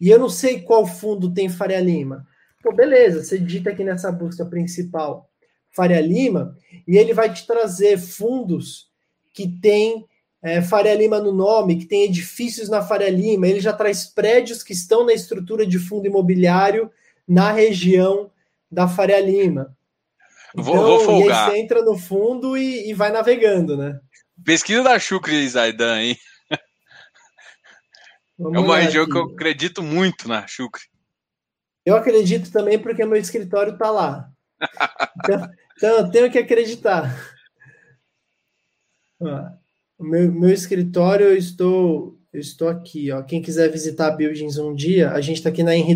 [0.00, 2.24] e eu não sei qual fundo tem Faria Lima.
[2.62, 5.28] Pô, beleza, você digita aqui nessa busca principal
[5.68, 8.88] Faria Lima e ele vai te trazer fundos
[9.34, 10.06] que tem
[10.40, 13.48] é, Faria Lima no nome, que tem edifícios na Faria Lima.
[13.48, 16.88] Ele já traz prédios que estão na estrutura de fundo imobiliário
[17.26, 18.30] na região
[18.70, 19.76] da Faria Lima.
[20.52, 21.28] Então, vou, vou folgar.
[21.28, 24.00] E aí você entra no fundo e, e vai navegando, né?
[24.44, 26.18] Pesquisa da Chucre Zaidan, hein?
[28.38, 29.12] Vamos é uma região aqui.
[29.12, 30.82] que eu acredito muito na Chucre.
[31.84, 34.30] Eu acredito também porque meu escritório está lá.
[35.18, 37.14] Então, então, eu tenho que acreditar.
[39.98, 43.12] o meu, meu escritório, eu estou, eu estou aqui.
[43.12, 43.22] Ó.
[43.22, 45.94] Quem quiser visitar a Buildings um dia, a gente está aqui na Henri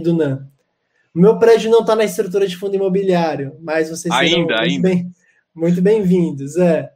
[1.15, 4.89] O meu prédio não está na estrutura de fundo imobiliário, mas vocês ainda, serão ainda.
[4.89, 5.13] Bem,
[5.55, 6.57] muito bem-vindos.
[6.57, 6.91] É.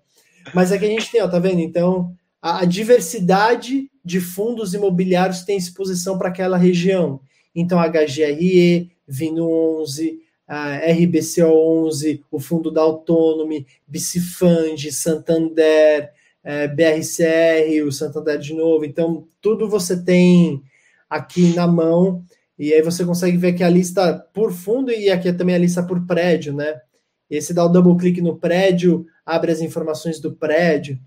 [0.54, 1.60] Mas aqui a gente tem, ó, tá vendo?
[1.60, 7.20] Então, a, a diversidade de fundos imobiliários tem exposição para aquela região.
[7.54, 16.12] Então, HGRE, Vino 11, RBCO 11, o Fundo da Autônomo, Bicifund, Santander,
[16.42, 18.84] é, BRCR, o Santander de novo.
[18.84, 20.62] Então, tudo você tem
[21.08, 22.22] aqui na mão.
[22.58, 25.58] E aí você consegue ver que a lista por fundo e aqui é também a
[25.58, 26.80] lista por prédio, né?
[27.28, 30.98] E você dá o double clique no prédio, abre as informações do prédio.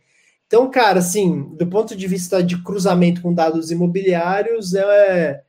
[0.45, 5.41] Então, cara, assim, do ponto de vista de cruzamento com dados imobiliários, é,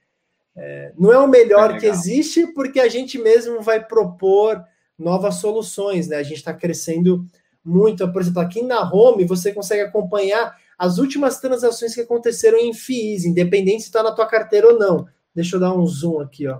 [0.56, 4.62] é não é o melhor é que existe, porque a gente mesmo vai propor
[4.98, 6.16] novas soluções, né?
[6.16, 7.24] A gente está crescendo
[7.64, 8.10] muito.
[8.12, 13.24] Por exemplo, aqui na Home você consegue acompanhar as últimas transações que aconteceram em FIIs,
[13.24, 15.06] independente se está na tua carteira ou não.
[15.38, 16.58] Deixa eu dar um zoom aqui, ó.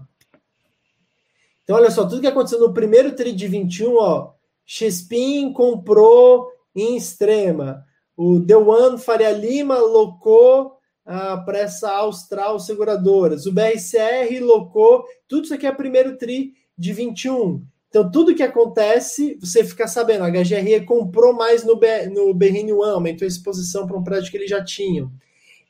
[1.65, 4.35] Então, olha só, tudo que aconteceu no primeiro trade de 21, ó.
[4.65, 7.85] Xpin comprou em extrema.
[8.17, 13.47] O The One Faria Lima locou ah, para essa Austral Seguradoras.
[13.47, 15.05] O BRCR locou.
[15.27, 17.61] Tudo isso aqui é primeiro tri de 21.
[17.89, 20.23] Então, tudo que acontece, você fica sabendo.
[20.23, 24.31] A HGRE comprou mais no, B, no BRN One, aumentou a exposição para um prédio
[24.31, 25.11] que eles já tinham.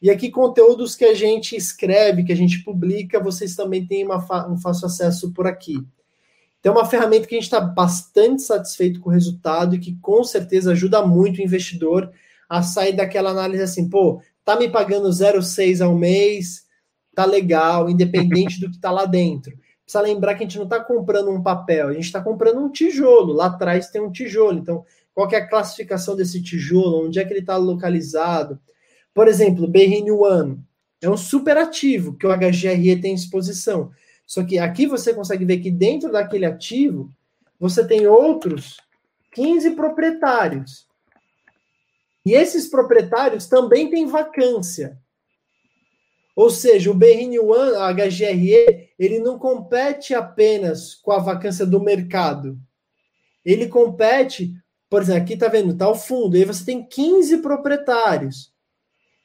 [0.00, 4.18] E aqui, conteúdos que a gente escreve, que a gente publica, vocês também têm uma,
[4.48, 5.76] um fácil acesso por aqui.
[6.60, 9.96] Então, é uma ferramenta que a gente está bastante satisfeito com o resultado e que
[10.00, 12.10] com certeza ajuda muito o investidor
[12.48, 16.66] a sair daquela análise assim, pô, tá me pagando 0,6 ao mês,
[17.14, 19.56] tá legal, independente do que tá lá dentro.
[19.82, 22.70] Precisa lembrar que a gente não está comprando um papel, a gente está comprando um
[22.70, 23.32] tijolo.
[23.32, 24.58] Lá atrás tem um tijolo.
[24.58, 24.84] Então,
[25.14, 27.06] qual é a classificação desse tijolo?
[27.06, 28.58] Onde é que ele está localizado?
[29.18, 30.60] Por exemplo, BRN One
[31.02, 33.90] é um super ativo que o HGRE tem exposição.
[34.24, 37.12] Só que aqui você consegue ver que dentro daquele ativo
[37.58, 38.76] você tem outros
[39.32, 40.86] 15 proprietários.
[42.24, 44.96] E esses proprietários também têm vacância.
[46.36, 52.56] Ou seja, o BRN1, a HGRE, ele não compete apenas com a vacância do mercado.
[53.44, 54.54] Ele compete,
[54.88, 58.56] por exemplo, aqui tá vendo, tá o fundo, aí você tem 15 proprietários.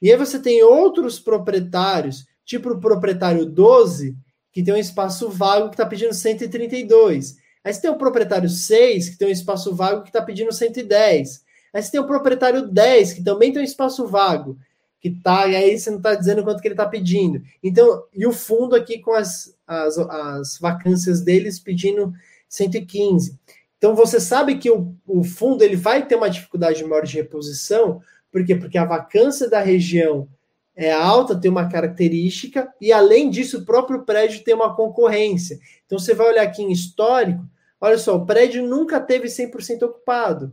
[0.04, 4.14] E aí você tem outros proprietários, tipo o proprietário 12,
[4.52, 7.38] que tem um espaço vago que está pedindo 132.
[7.64, 11.42] Aí você tem o proprietário 6, que tem um espaço vago que está pedindo 110.
[11.72, 14.58] Aí você tem o proprietário 10, que também tem um espaço vago,
[15.00, 17.40] que tá, e aí você não está dizendo quanto que ele está pedindo.
[17.62, 22.12] Então, e o fundo aqui com as, as, as vacâncias deles pedindo
[22.46, 23.38] 115.
[23.78, 28.02] Então você sabe que o, o fundo ele vai ter uma dificuldade maior de reposição,
[28.34, 28.56] por quê?
[28.56, 30.28] Porque a vacância da região
[30.74, 35.56] é alta, tem uma característica, e além disso, o próprio prédio tem uma concorrência.
[35.86, 37.48] Então você vai olhar aqui em histórico,
[37.80, 40.52] olha só, o prédio nunca teve 100% ocupado.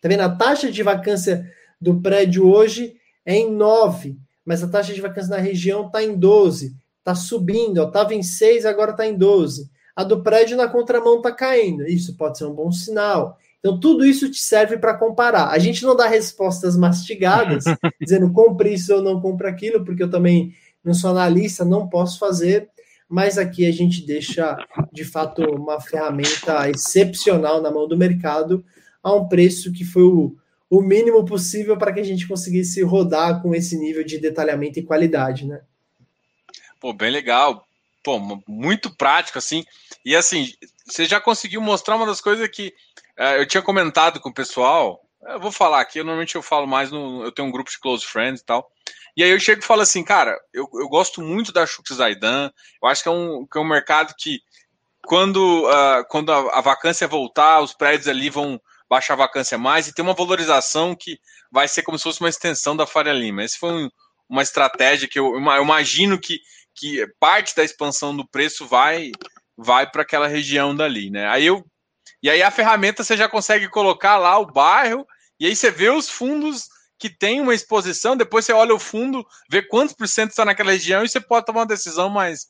[0.00, 0.20] Tá vendo?
[0.20, 1.44] A taxa de vacância
[1.80, 2.94] do prédio hoje
[3.26, 6.76] é em 9, mas a taxa de vacância na região está em 12.
[7.00, 9.68] Está subindo, estava em 6, agora está em 12.
[9.96, 11.84] A do prédio na contramão está caindo.
[11.84, 13.36] Isso pode ser um bom sinal.
[13.60, 15.48] Então, tudo isso te serve para comparar.
[15.48, 17.64] A gente não dá respostas mastigadas,
[18.00, 22.18] dizendo compre isso ou não compre aquilo, porque eu também não sou analista, não posso
[22.18, 22.70] fazer,
[23.06, 24.56] mas aqui a gente deixa,
[24.90, 28.64] de fato, uma ferramenta excepcional na mão do mercado
[29.02, 30.36] a um preço que foi o,
[30.70, 34.84] o mínimo possível para que a gente conseguisse rodar com esse nível de detalhamento e
[34.84, 35.60] qualidade, né?
[36.80, 37.66] Pô, bem legal.
[38.02, 39.64] Pô, muito prático, assim.
[40.04, 40.50] E assim,
[40.86, 42.72] você já conseguiu mostrar uma das coisas que
[43.38, 45.00] eu tinha comentado com o pessoal.
[45.22, 47.24] Eu vou falar aqui, eu, normalmente eu falo mais no.
[47.24, 48.70] Eu tenho um grupo de close friends e tal.
[49.16, 52.50] E aí eu chego e falo assim, cara, eu, eu gosto muito da Shux Zaidan.
[52.82, 54.40] Eu acho que é um, que é um mercado que,
[55.04, 58.60] quando, uh, quando a, a, vacância voltar, os prédios ali vão,
[58.90, 62.28] baixar a vacância mais e ter uma valorização que vai ser como se fosse uma
[62.28, 63.44] extensão da Faria Lima.
[63.44, 63.88] Essa foi um,
[64.28, 66.40] uma estratégia que eu, eu, imagino que,
[66.74, 69.12] que parte da expansão do preço vai
[69.56, 71.28] vai para aquela região dali, né?
[71.28, 71.62] Aí eu
[72.22, 75.06] e aí a ferramenta você já consegue colocar lá o bairro
[75.38, 76.68] e aí você vê os fundos
[76.98, 80.72] que tem uma exposição, depois você olha o fundo, vê quantos por cento está naquela
[80.72, 82.48] região e você pode tomar uma decisão mais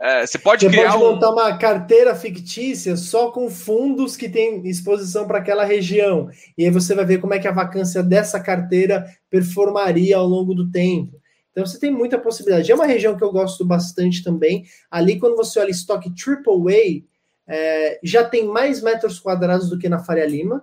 [0.00, 1.32] é, você pode você criar pode montar um...
[1.32, 6.28] uma carteira fictícia só com fundos que têm exposição para aquela região.
[6.56, 10.54] E aí você vai ver como é que a vacância dessa carteira performaria ao longo
[10.54, 11.18] do tempo.
[11.50, 12.70] Então você tem muita possibilidade.
[12.70, 14.64] É uma região que eu gosto bastante também.
[14.90, 17.02] Ali, quando você olha estoque AAA,
[17.48, 20.62] é, já tem mais metros quadrados do que na Faria Lima.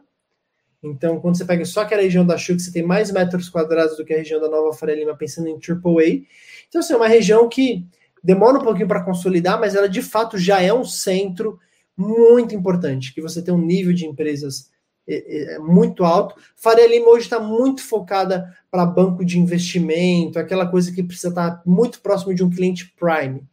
[0.84, 4.06] Então, quando você pega só aquela região da Chuca, você tem mais metros quadrados do
[4.06, 6.26] que a região da Nova Faria Lima, pensando em AAA.
[6.70, 7.88] Então, assim, é uma região que
[8.24, 11.60] demora um pouquinho para consolidar, mas ela de fato já é um centro
[11.98, 14.70] muito importante, que você tem um nível de empresas
[15.08, 16.36] é, é, muito alto.
[16.56, 21.52] Faria Lima hoje está muito focada para banco de investimento, aquela coisa que precisa estar
[21.52, 23.44] tá muito próximo de um cliente Prime.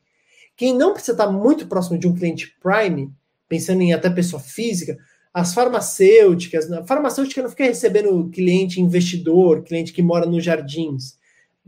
[0.57, 3.11] Quem não precisa estar tá muito próximo de um cliente Prime,
[3.53, 4.97] pensando em até pessoa física,
[5.35, 11.19] as farmacêuticas, a farmacêutica não fica recebendo cliente investidor, cliente que mora nos jardins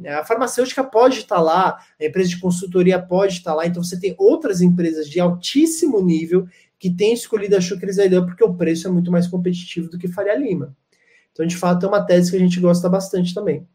[0.03, 4.15] A farmacêutica pode estar lá, a empresa de consultoria pode estar lá, então você tem
[4.17, 8.91] outras empresas de altíssimo nível que têm escolhido a Chucres Aidan porque o preço é
[8.91, 10.75] muito mais competitivo do que Faria Lima.
[11.33, 13.69] Então, de fato, é uma tese que a gente gosta bastante também.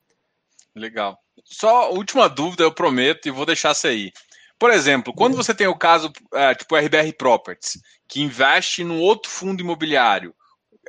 [0.76, 1.20] Legal.
[1.44, 4.12] Só última dúvida, eu prometo, e vou deixar isso aí.
[4.60, 9.32] Por exemplo, quando você tem o caso é, tipo RBR Properties, que investe num outro
[9.32, 10.36] fundo imobiliário,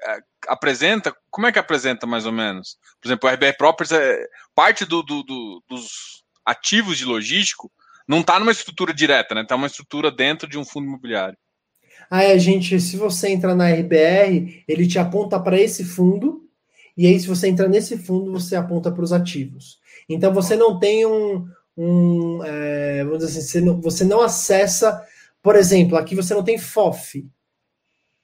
[0.02, 0.18] é,
[0.48, 2.76] apresenta, como é que apresenta mais ou menos?
[3.00, 7.70] Por exemplo, o RBR Properties, é, parte do, do, do, dos ativos de logístico
[8.08, 9.42] não está numa estrutura direta, né?
[9.42, 11.38] Está uma estrutura dentro de um fundo imobiliário.
[12.10, 16.42] Ah, é, gente, se você entra na RBR, ele te aponta para esse fundo,
[16.96, 19.78] e aí se você entra nesse fundo, você aponta para os ativos.
[20.08, 21.46] Então você não tem um,
[21.76, 25.02] um é, vamos dizer assim, você não, você não acessa,
[25.42, 27.26] por exemplo, aqui você não tem FOF,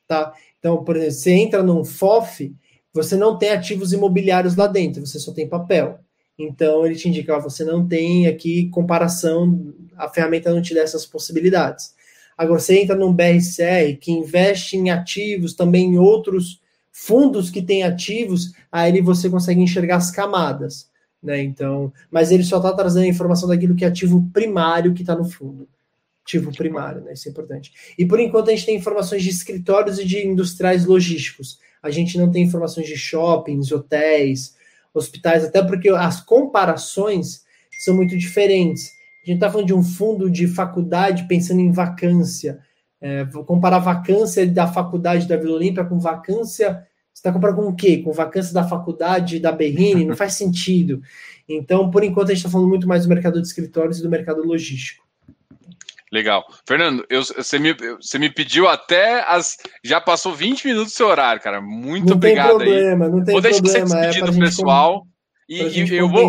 [0.07, 0.33] tá?
[0.59, 2.55] Então, por exemplo, você entra num FOF,
[2.93, 6.01] você não tem ativos imobiliários lá dentro, você só tem papel.
[6.39, 10.83] Então, ele te indica, ó, você não tem aqui comparação, a ferramenta não te dá
[10.83, 11.95] essas possibilidades.
[12.37, 16.61] Agora, você entra num BRCR que investe em ativos, também em outros
[16.93, 20.91] fundos que têm ativos, aí você consegue enxergar as camadas.
[21.27, 21.43] Né?
[21.43, 25.16] Então, mas ele só está trazendo a informação daquilo que é ativo primário que está
[25.16, 25.68] no fundo.
[26.22, 27.14] Ativo primário, né?
[27.14, 27.72] Isso é importante.
[27.99, 31.59] E por enquanto a gente tem informações de escritórios e de industriais logísticos.
[31.83, 34.55] A gente não tem informações de shoppings, hotéis,
[34.95, 37.45] hospitais, até porque as comparações
[37.81, 38.93] são muito diferentes.
[39.24, 42.61] A gente está falando de um fundo de faculdade pensando em vacância.
[43.01, 46.87] É, vou comparar vacância da faculdade da Vila Olímpia com vacância
[47.17, 47.97] você está comprando com o quê?
[47.97, 50.05] Com vacância da faculdade da Berrini?
[50.05, 51.01] Não faz sentido.
[51.49, 54.11] Então, por enquanto, a gente está falando muito mais do mercado de escritórios e do
[54.11, 55.03] mercado logístico.
[56.12, 56.45] Legal.
[56.69, 59.57] Fernando, eu, você, me, você me pediu até as.
[59.83, 61.59] Já passou 20 minutos do seu horário, cara.
[61.62, 63.11] Muito não obrigado tem problema, aí.
[63.11, 65.01] Não tem vou deixar problema, você despedir é do pessoal.
[65.01, 65.07] Com...
[65.49, 66.29] E, e eu vou.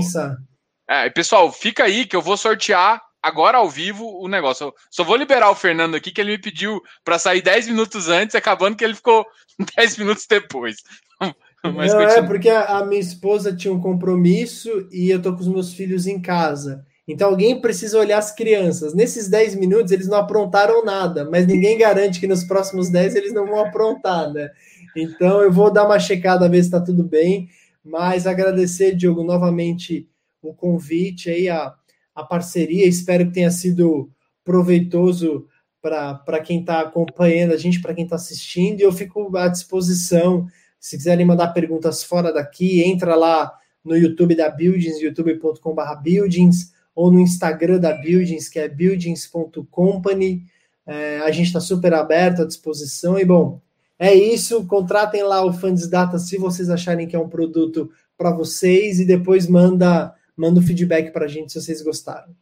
[0.89, 4.68] É, pessoal, fica aí que eu vou sortear agora ao vivo o negócio.
[4.68, 8.09] Eu só vou liberar o Fernando aqui, que ele me pediu para sair 10 minutos
[8.09, 9.26] antes, acabando que ele ficou
[9.76, 10.78] 10 minutos depois.
[11.63, 15.41] Mas Não, é porque a, a, minha esposa tinha um compromisso e eu tô com
[15.41, 16.86] os meus filhos em casa.
[17.07, 18.93] Então alguém precisa olhar as crianças.
[18.93, 23.34] Nesses 10 minutos eles não aprontaram nada, mas ninguém garante que nos próximos 10 eles
[23.34, 24.49] não vão aprontar, né?
[24.95, 27.49] Então eu vou dar uma checada, ver se está tudo bem.
[27.84, 30.07] Mas agradecer, Diogo, novamente
[30.41, 31.74] o convite aí, a,
[32.18, 32.88] a parceria.
[32.88, 34.09] Espero que tenha sido
[34.43, 35.45] proveitoso
[35.80, 40.47] para quem está acompanhando a gente, para quem está assistindo, e eu fico à disposição.
[40.80, 43.53] Se quiserem mandar perguntas fora daqui, entra lá
[43.86, 50.41] no YouTube da Buildings, youtube.com.br Buildings, ou no Instagram da Buildings, que é buildings.company.
[50.86, 53.20] É, a gente está super aberto à disposição.
[53.20, 53.61] E bom,
[53.99, 54.65] é isso.
[54.65, 59.05] Contratem lá o Funds Data se vocês acharem que é um produto para vocês e
[59.05, 62.35] depois manda manda um feedback para a gente se vocês gostaram.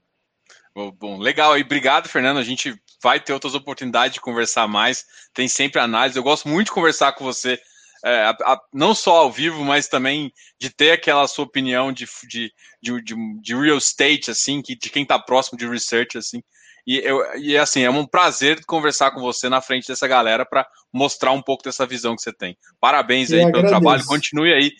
[1.00, 1.58] Bom, legal.
[1.58, 2.38] E obrigado, Fernando.
[2.38, 5.06] A gente vai ter outras oportunidades de conversar mais.
[5.34, 6.20] Tem sempre análise.
[6.20, 7.58] Eu gosto muito de conversar com você,
[8.04, 12.06] é, a, a, não só ao vivo, mas também de ter aquela sua opinião de,
[12.28, 16.44] de, de, de, de real estate, assim, que, de quem está próximo de research, assim.
[16.86, 20.68] E, eu, e assim, é um prazer conversar com você na frente dessa galera para
[20.94, 22.58] mostrar um pouco dessa visão que você tem.
[22.82, 24.06] Parabéns aí pelo trabalho.
[24.06, 24.72] Continue aí.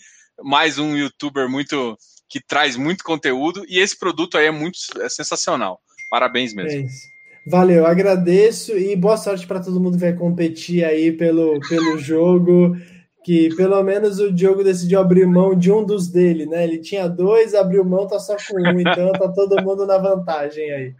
[0.42, 1.96] Mais um youtuber muito
[2.28, 5.80] que traz muito conteúdo e esse produto aí é muito é sensacional.
[6.10, 6.86] Parabéns mesmo.
[6.86, 7.16] É
[7.48, 12.76] Valeu, agradeço e boa sorte para todo mundo que vai competir aí pelo, pelo jogo.
[13.24, 16.64] Que pelo menos o Diogo decidiu abrir mão de um dos dele, né?
[16.64, 20.72] Ele tinha dois, abriu mão, tá só com um, então tá todo mundo na vantagem
[20.72, 20.94] aí.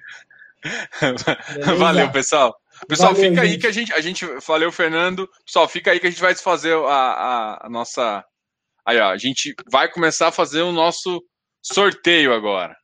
[1.01, 1.75] Beleza?
[1.77, 2.57] Valeu, pessoal.
[2.89, 3.53] Pessoal, Valeu, fica gente.
[3.53, 4.27] aí que a gente, a gente.
[4.47, 5.29] Valeu, Fernando.
[5.45, 8.25] Pessoal, fica aí que a gente vai fazer a, a, a nossa
[8.87, 11.21] Aí, ó, a gente vai começar a fazer o nosso
[11.61, 12.77] sorteio agora.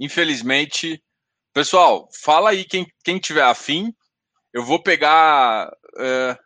[0.00, 1.00] Infelizmente,
[1.54, 3.94] pessoal, fala aí quem, quem tiver afim.
[4.52, 5.70] Eu vou pegar.
[5.94, 6.36] Uh,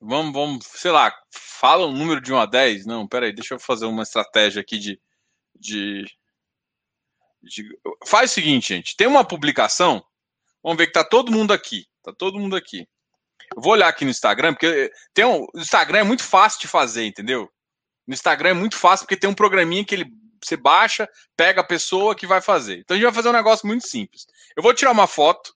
[0.00, 2.84] vamos, vamos, sei lá, fala um número de 1 a 10.
[2.86, 5.00] Não, peraí, deixa eu fazer uma estratégia aqui de,
[5.54, 6.04] de,
[7.40, 7.78] de.
[8.04, 10.04] Faz o seguinte, gente: tem uma publicação.
[10.62, 11.89] Vamos ver que tá todo mundo aqui.
[12.02, 12.86] Tá todo mundo aqui.
[13.54, 16.68] Eu vou olhar aqui no Instagram, porque tem um, o Instagram é muito fácil de
[16.68, 17.50] fazer, entendeu?
[18.06, 20.06] No Instagram é muito fácil, porque tem um programinha que ele,
[20.42, 22.78] você baixa, pega a pessoa que vai fazer.
[22.78, 24.26] Então a gente vai fazer um negócio muito simples.
[24.56, 25.54] Eu vou tirar uma foto,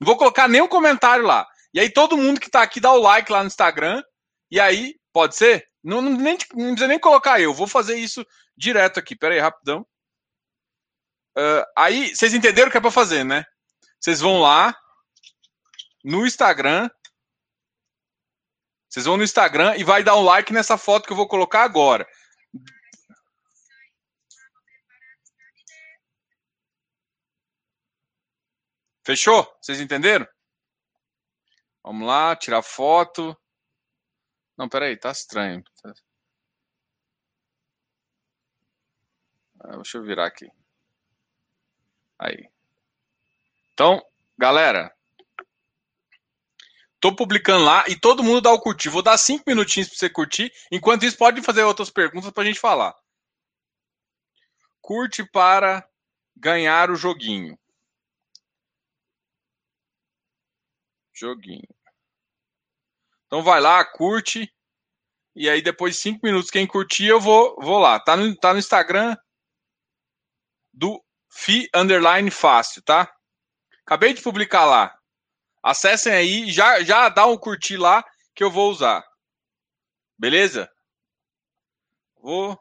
[0.00, 1.46] não vou colocar nenhum comentário lá.
[1.72, 4.02] E aí todo mundo que tá aqui dá o like lá no Instagram.
[4.50, 5.66] E aí, pode ser?
[5.82, 7.52] Não, não, nem, não precisa nem colocar eu.
[7.52, 8.24] Vou fazer isso
[8.56, 9.16] direto aqui.
[9.16, 9.86] Pera aí, rapidão.
[11.36, 13.44] Uh, aí, vocês entenderam o que é para fazer, né?
[13.98, 14.76] Vocês vão lá,
[16.04, 16.90] no Instagram.
[18.88, 21.64] Vocês vão no Instagram e vai dar um like nessa foto que eu vou colocar
[21.64, 22.06] agora.
[29.04, 29.44] Fechou?
[29.60, 30.26] Vocês entenderam?
[31.82, 33.36] Vamos lá, tirar foto.
[34.56, 35.62] Não, peraí, tá estranho.
[39.60, 40.48] Ah, deixa eu virar aqui.
[42.18, 42.48] Aí.
[43.72, 44.00] Então,
[44.38, 44.93] galera,
[47.04, 48.88] tô publicando lá e todo mundo dá o curtir.
[48.88, 50.50] Vou dar cinco minutinhos para você curtir.
[50.72, 52.96] Enquanto isso, pode fazer outras perguntas para a gente falar.
[54.80, 55.86] Curte para
[56.34, 57.58] ganhar o joguinho.
[61.12, 61.68] Joguinho.
[63.26, 64.50] Então vai lá, curte.
[65.36, 68.00] E aí depois de cinco minutos, quem curtir, eu vou, vou lá.
[68.00, 69.14] Tá no, tá no Instagram
[70.72, 73.14] do Fi Underline Fácil, tá?
[73.84, 74.98] Acabei de publicar lá.
[75.64, 78.04] Acessem aí, já, já dá um curtir lá
[78.34, 79.02] que eu vou usar.
[80.18, 80.70] Beleza?
[82.20, 82.58] Vou,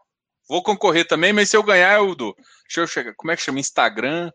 [0.47, 2.34] vou concorrer também, mas se eu ganhar, eu dou.
[2.63, 3.13] Deixa eu chegar.
[3.17, 3.59] Como é que chama?
[3.59, 4.31] Instagram.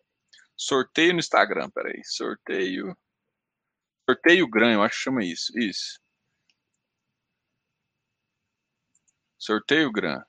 [0.54, 1.70] Sorteio no Instagram.
[1.70, 2.04] Peraí.
[2.04, 2.94] Sorteio.
[4.06, 5.58] Sorteio Gran, eu acho que chama isso.
[5.58, 5.98] Isso.
[9.38, 10.22] Sorteio Gran.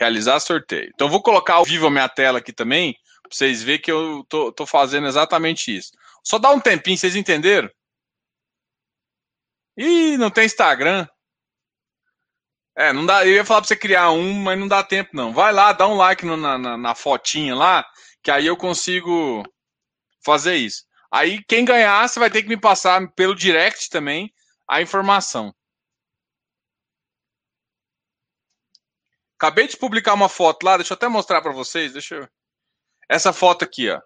[0.00, 0.90] Realizar sorteio.
[0.92, 4.24] Então, vou colocar ao vivo a minha tela aqui também, para vocês verem que eu
[4.28, 5.92] tô, tô fazendo exatamente isso.
[6.24, 7.70] Só dá um tempinho, vocês entenderam?
[9.76, 11.06] Ih, não tem Instagram.
[12.76, 13.26] É, não dá.
[13.26, 15.32] Eu ia falar para você criar um, mas não dá tempo, não.
[15.32, 17.86] Vai lá, dá um like no, na, na, na fotinha lá,
[18.22, 19.42] que aí eu consigo
[20.24, 20.84] fazer isso.
[21.10, 24.32] Aí quem ganhar, você vai ter que me passar pelo direct também
[24.68, 25.54] a informação.
[29.36, 32.28] Acabei de publicar uma foto lá, deixa eu até mostrar para vocês, deixa eu...
[33.08, 34.00] Essa foto aqui, ó.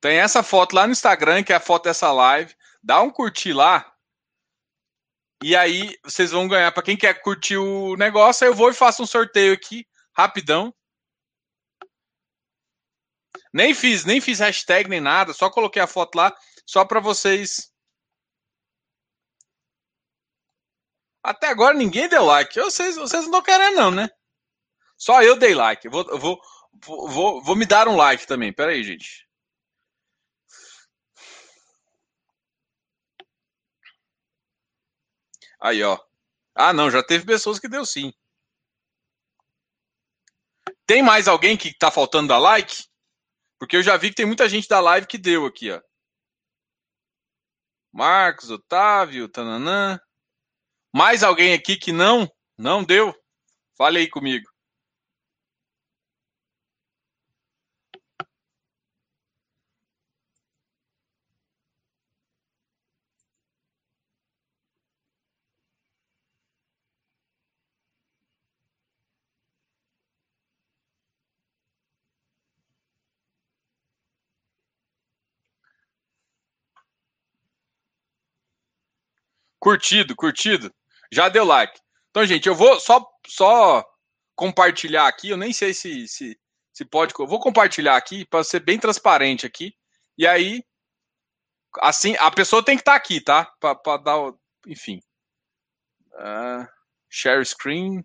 [0.00, 2.54] Tem essa foto lá no Instagram, que é a foto dessa live.
[2.82, 3.94] Dá um curtir lá.
[5.42, 6.72] E aí vocês vão ganhar.
[6.72, 10.74] Para quem quer curtir o negócio, eu vou e faço um sorteio aqui, rapidão.
[13.52, 16.34] Nem fiz, nem fiz hashtag nem nada, só coloquei a foto lá,
[16.64, 17.72] só para vocês.
[21.22, 22.58] Até agora ninguém deu like.
[22.58, 24.08] Vocês, vocês não estão querendo, não, né?
[24.96, 25.86] Só eu dei like.
[25.86, 26.40] Eu vou, eu vou,
[26.72, 28.52] vou, vou me dar um like também.
[28.52, 29.28] Pera aí, gente.
[35.60, 35.98] Aí, ó.
[36.54, 38.12] Ah, não, já teve pessoas que deu sim.
[40.86, 42.84] Tem mais alguém que tá faltando dar like?
[43.58, 45.80] Porque eu já vi que tem muita gente da live que deu aqui, ó.
[47.92, 50.00] Marcos, Otávio, Tananã.
[50.92, 52.28] Mais alguém aqui que não?
[52.58, 53.14] Não deu?
[53.76, 54.49] Fale aí comigo.
[79.60, 80.74] Curtido, curtido.
[81.12, 81.78] Já deu like.
[82.10, 83.84] Então, gente, eu vou só, só
[84.34, 85.28] compartilhar aqui.
[85.28, 86.40] Eu nem sei se, se,
[86.72, 87.12] se pode.
[87.18, 89.74] Eu vou compartilhar aqui para ser bem transparente aqui.
[90.16, 90.64] E aí,
[91.80, 93.44] assim, a pessoa tem que estar tá aqui, tá?
[93.60, 94.32] Para dar.
[94.66, 95.02] Enfim.
[96.14, 96.66] Uh,
[97.08, 98.04] share screen.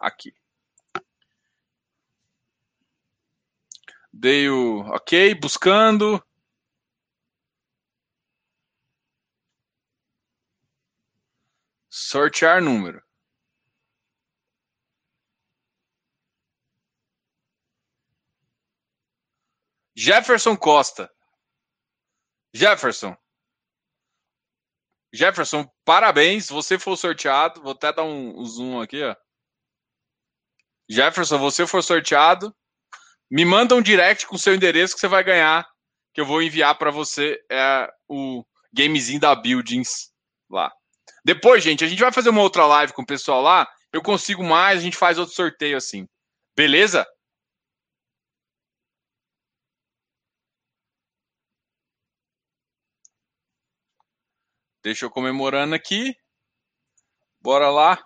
[0.00, 0.34] Aqui.
[4.12, 6.22] Dei o ok, buscando.
[11.96, 13.00] Sortear número.
[19.96, 21.08] Jefferson Costa.
[22.52, 23.16] Jefferson.
[25.12, 26.48] Jefferson, parabéns.
[26.48, 27.62] Você foi sorteado.
[27.62, 29.14] Vou até dar um, um zoom aqui, ó.
[30.90, 32.52] Jefferson, você foi sorteado.
[33.30, 35.64] Me manda um direct com seu endereço que você vai ganhar.
[36.12, 40.12] Que eu vou enviar para você é, o gamezinho da Buildings
[40.50, 40.72] lá.
[41.24, 43.66] Depois, gente, a gente vai fazer uma outra live com o pessoal lá.
[43.92, 46.06] Eu consigo mais, a gente faz outro sorteio assim.
[46.56, 47.06] Beleza?
[54.82, 56.14] Deixa eu comemorando aqui.
[57.40, 57.98] Bora lá.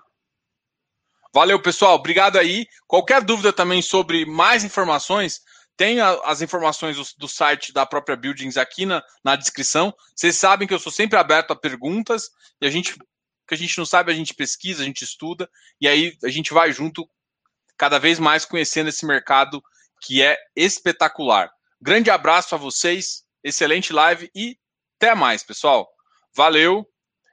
[1.34, 1.96] Valeu, pessoal.
[1.96, 2.66] Obrigado aí.
[2.86, 5.40] Qualquer dúvida também sobre mais informações,
[5.78, 9.94] tem as informações do, do, site da própria Buildings aqui na, na descrição.
[10.14, 12.30] Vocês sabem que eu sou sempre aberto a perguntas
[12.60, 12.96] e a gente,
[13.46, 15.48] que a gente não sabe, a gente pesquisa, a gente estuda
[15.80, 17.08] e aí a gente vai junto
[17.76, 19.62] cada vez mais conhecendo esse mercado
[20.02, 21.48] que é espetacular.
[21.80, 24.58] Grande abraço a vocês excelente live e
[24.96, 25.88] até mais, pessoal.
[26.34, 26.84] Valeu.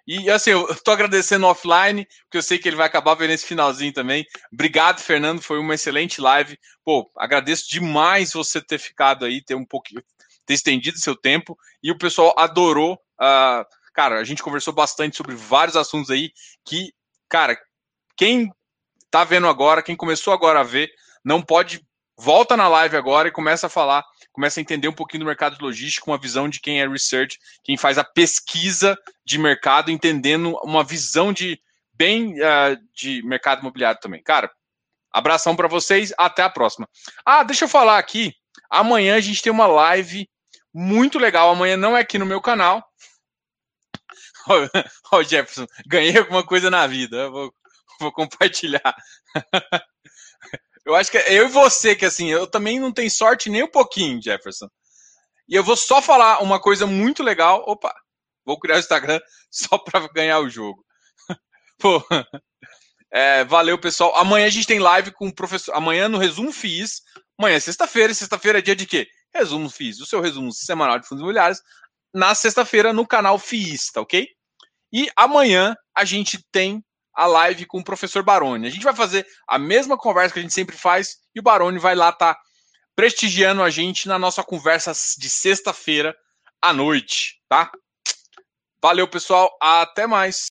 [0.08, 3.46] E assim, eu tô agradecendo offline, porque eu sei que ele vai acabar vendo esse
[3.46, 4.26] finalzinho também.
[4.54, 6.60] Obrigado, Fernando, foi uma excelente live.
[6.84, 10.04] Pô, agradeço demais você ter ficado aí, ter um pouquinho,
[10.46, 11.58] ter estendido seu tempo.
[11.82, 12.94] E o pessoal adorou.
[13.20, 16.32] Uh, cara, a gente conversou bastante sobre vários assuntos aí
[16.64, 16.94] que,
[17.28, 17.58] cara,
[18.16, 18.52] quem
[19.10, 20.92] tá vendo agora, quem começou agora a ver,
[21.24, 21.82] não pode
[22.18, 24.04] volta na live agora e começa a falar,
[24.36, 27.78] começa a entender um pouquinho do mercado logístico, uma visão de quem é research, quem
[27.78, 31.60] faz a pesquisa de mercado, entendendo uma visão de
[31.94, 34.22] bem uh, de mercado imobiliário também.
[34.22, 34.52] Cara,
[35.12, 36.88] abração para vocês, até a próxima.
[37.26, 38.36] Ah, deixa eu falar aqui,
[38.70, 40.30] amanhã a gente tem uma live
[40.74, 42.86] muito legal, amanhã não é aqui no meu canal.
[44.48, 47.54] Ó, oh, Jefferson, ganhei alguma coisa na vida, vou,
[48.02, 48.96] vou compartilhar.
[50.86, 53.64] Eu acho que é eu e você, que assim, eu também não tenho sorte nem
[53.64, 54.70] um pouquinho, Jefferson.
[55.50, 57.64] E eu vou só falar uma coisa muito legal.
[57.68, 57.94] Opa,
[58.46, 60.86] vou criar o Instagram só para ganhar o jogo.
[61.80, 62.04] Pô,
[63.12, 64.16] é, valeu, pessoal.
[64.16, 65.74] Amanhã a gente tem live com o professor.
[65.74, 67.02] Amanhã no Resumo FIS.
[67.38, 68.14] Amanhã é sexta-feira.
[68.14, 69.08] Sexta-feira é dia de quê?
[69.34, 70.00] Resumo FIS.
[70.00, 71.62] O seu resumo semanal de fundos imobiliários.
[72.14, 74.28] Na sexta-feira no canal FIS, tá ok?
[74.94, 76.84] E amanhã a gente tem
[77.16, 78.68] a live com o professor Baroni.
[78.68, 81.80] A gente vai fazer a mesma conversa que a gente sempre faz e o Baroni
[81.80, 82.42] vai lá estar tá
[82.96, 86.16] prestigiando a gente na nossa conversa de sexta-feira
[86.62, 87.72] à noite, tá?
[88.82, 89.56] Valeu, pessoal.
[89.62, 90.44] Até mais.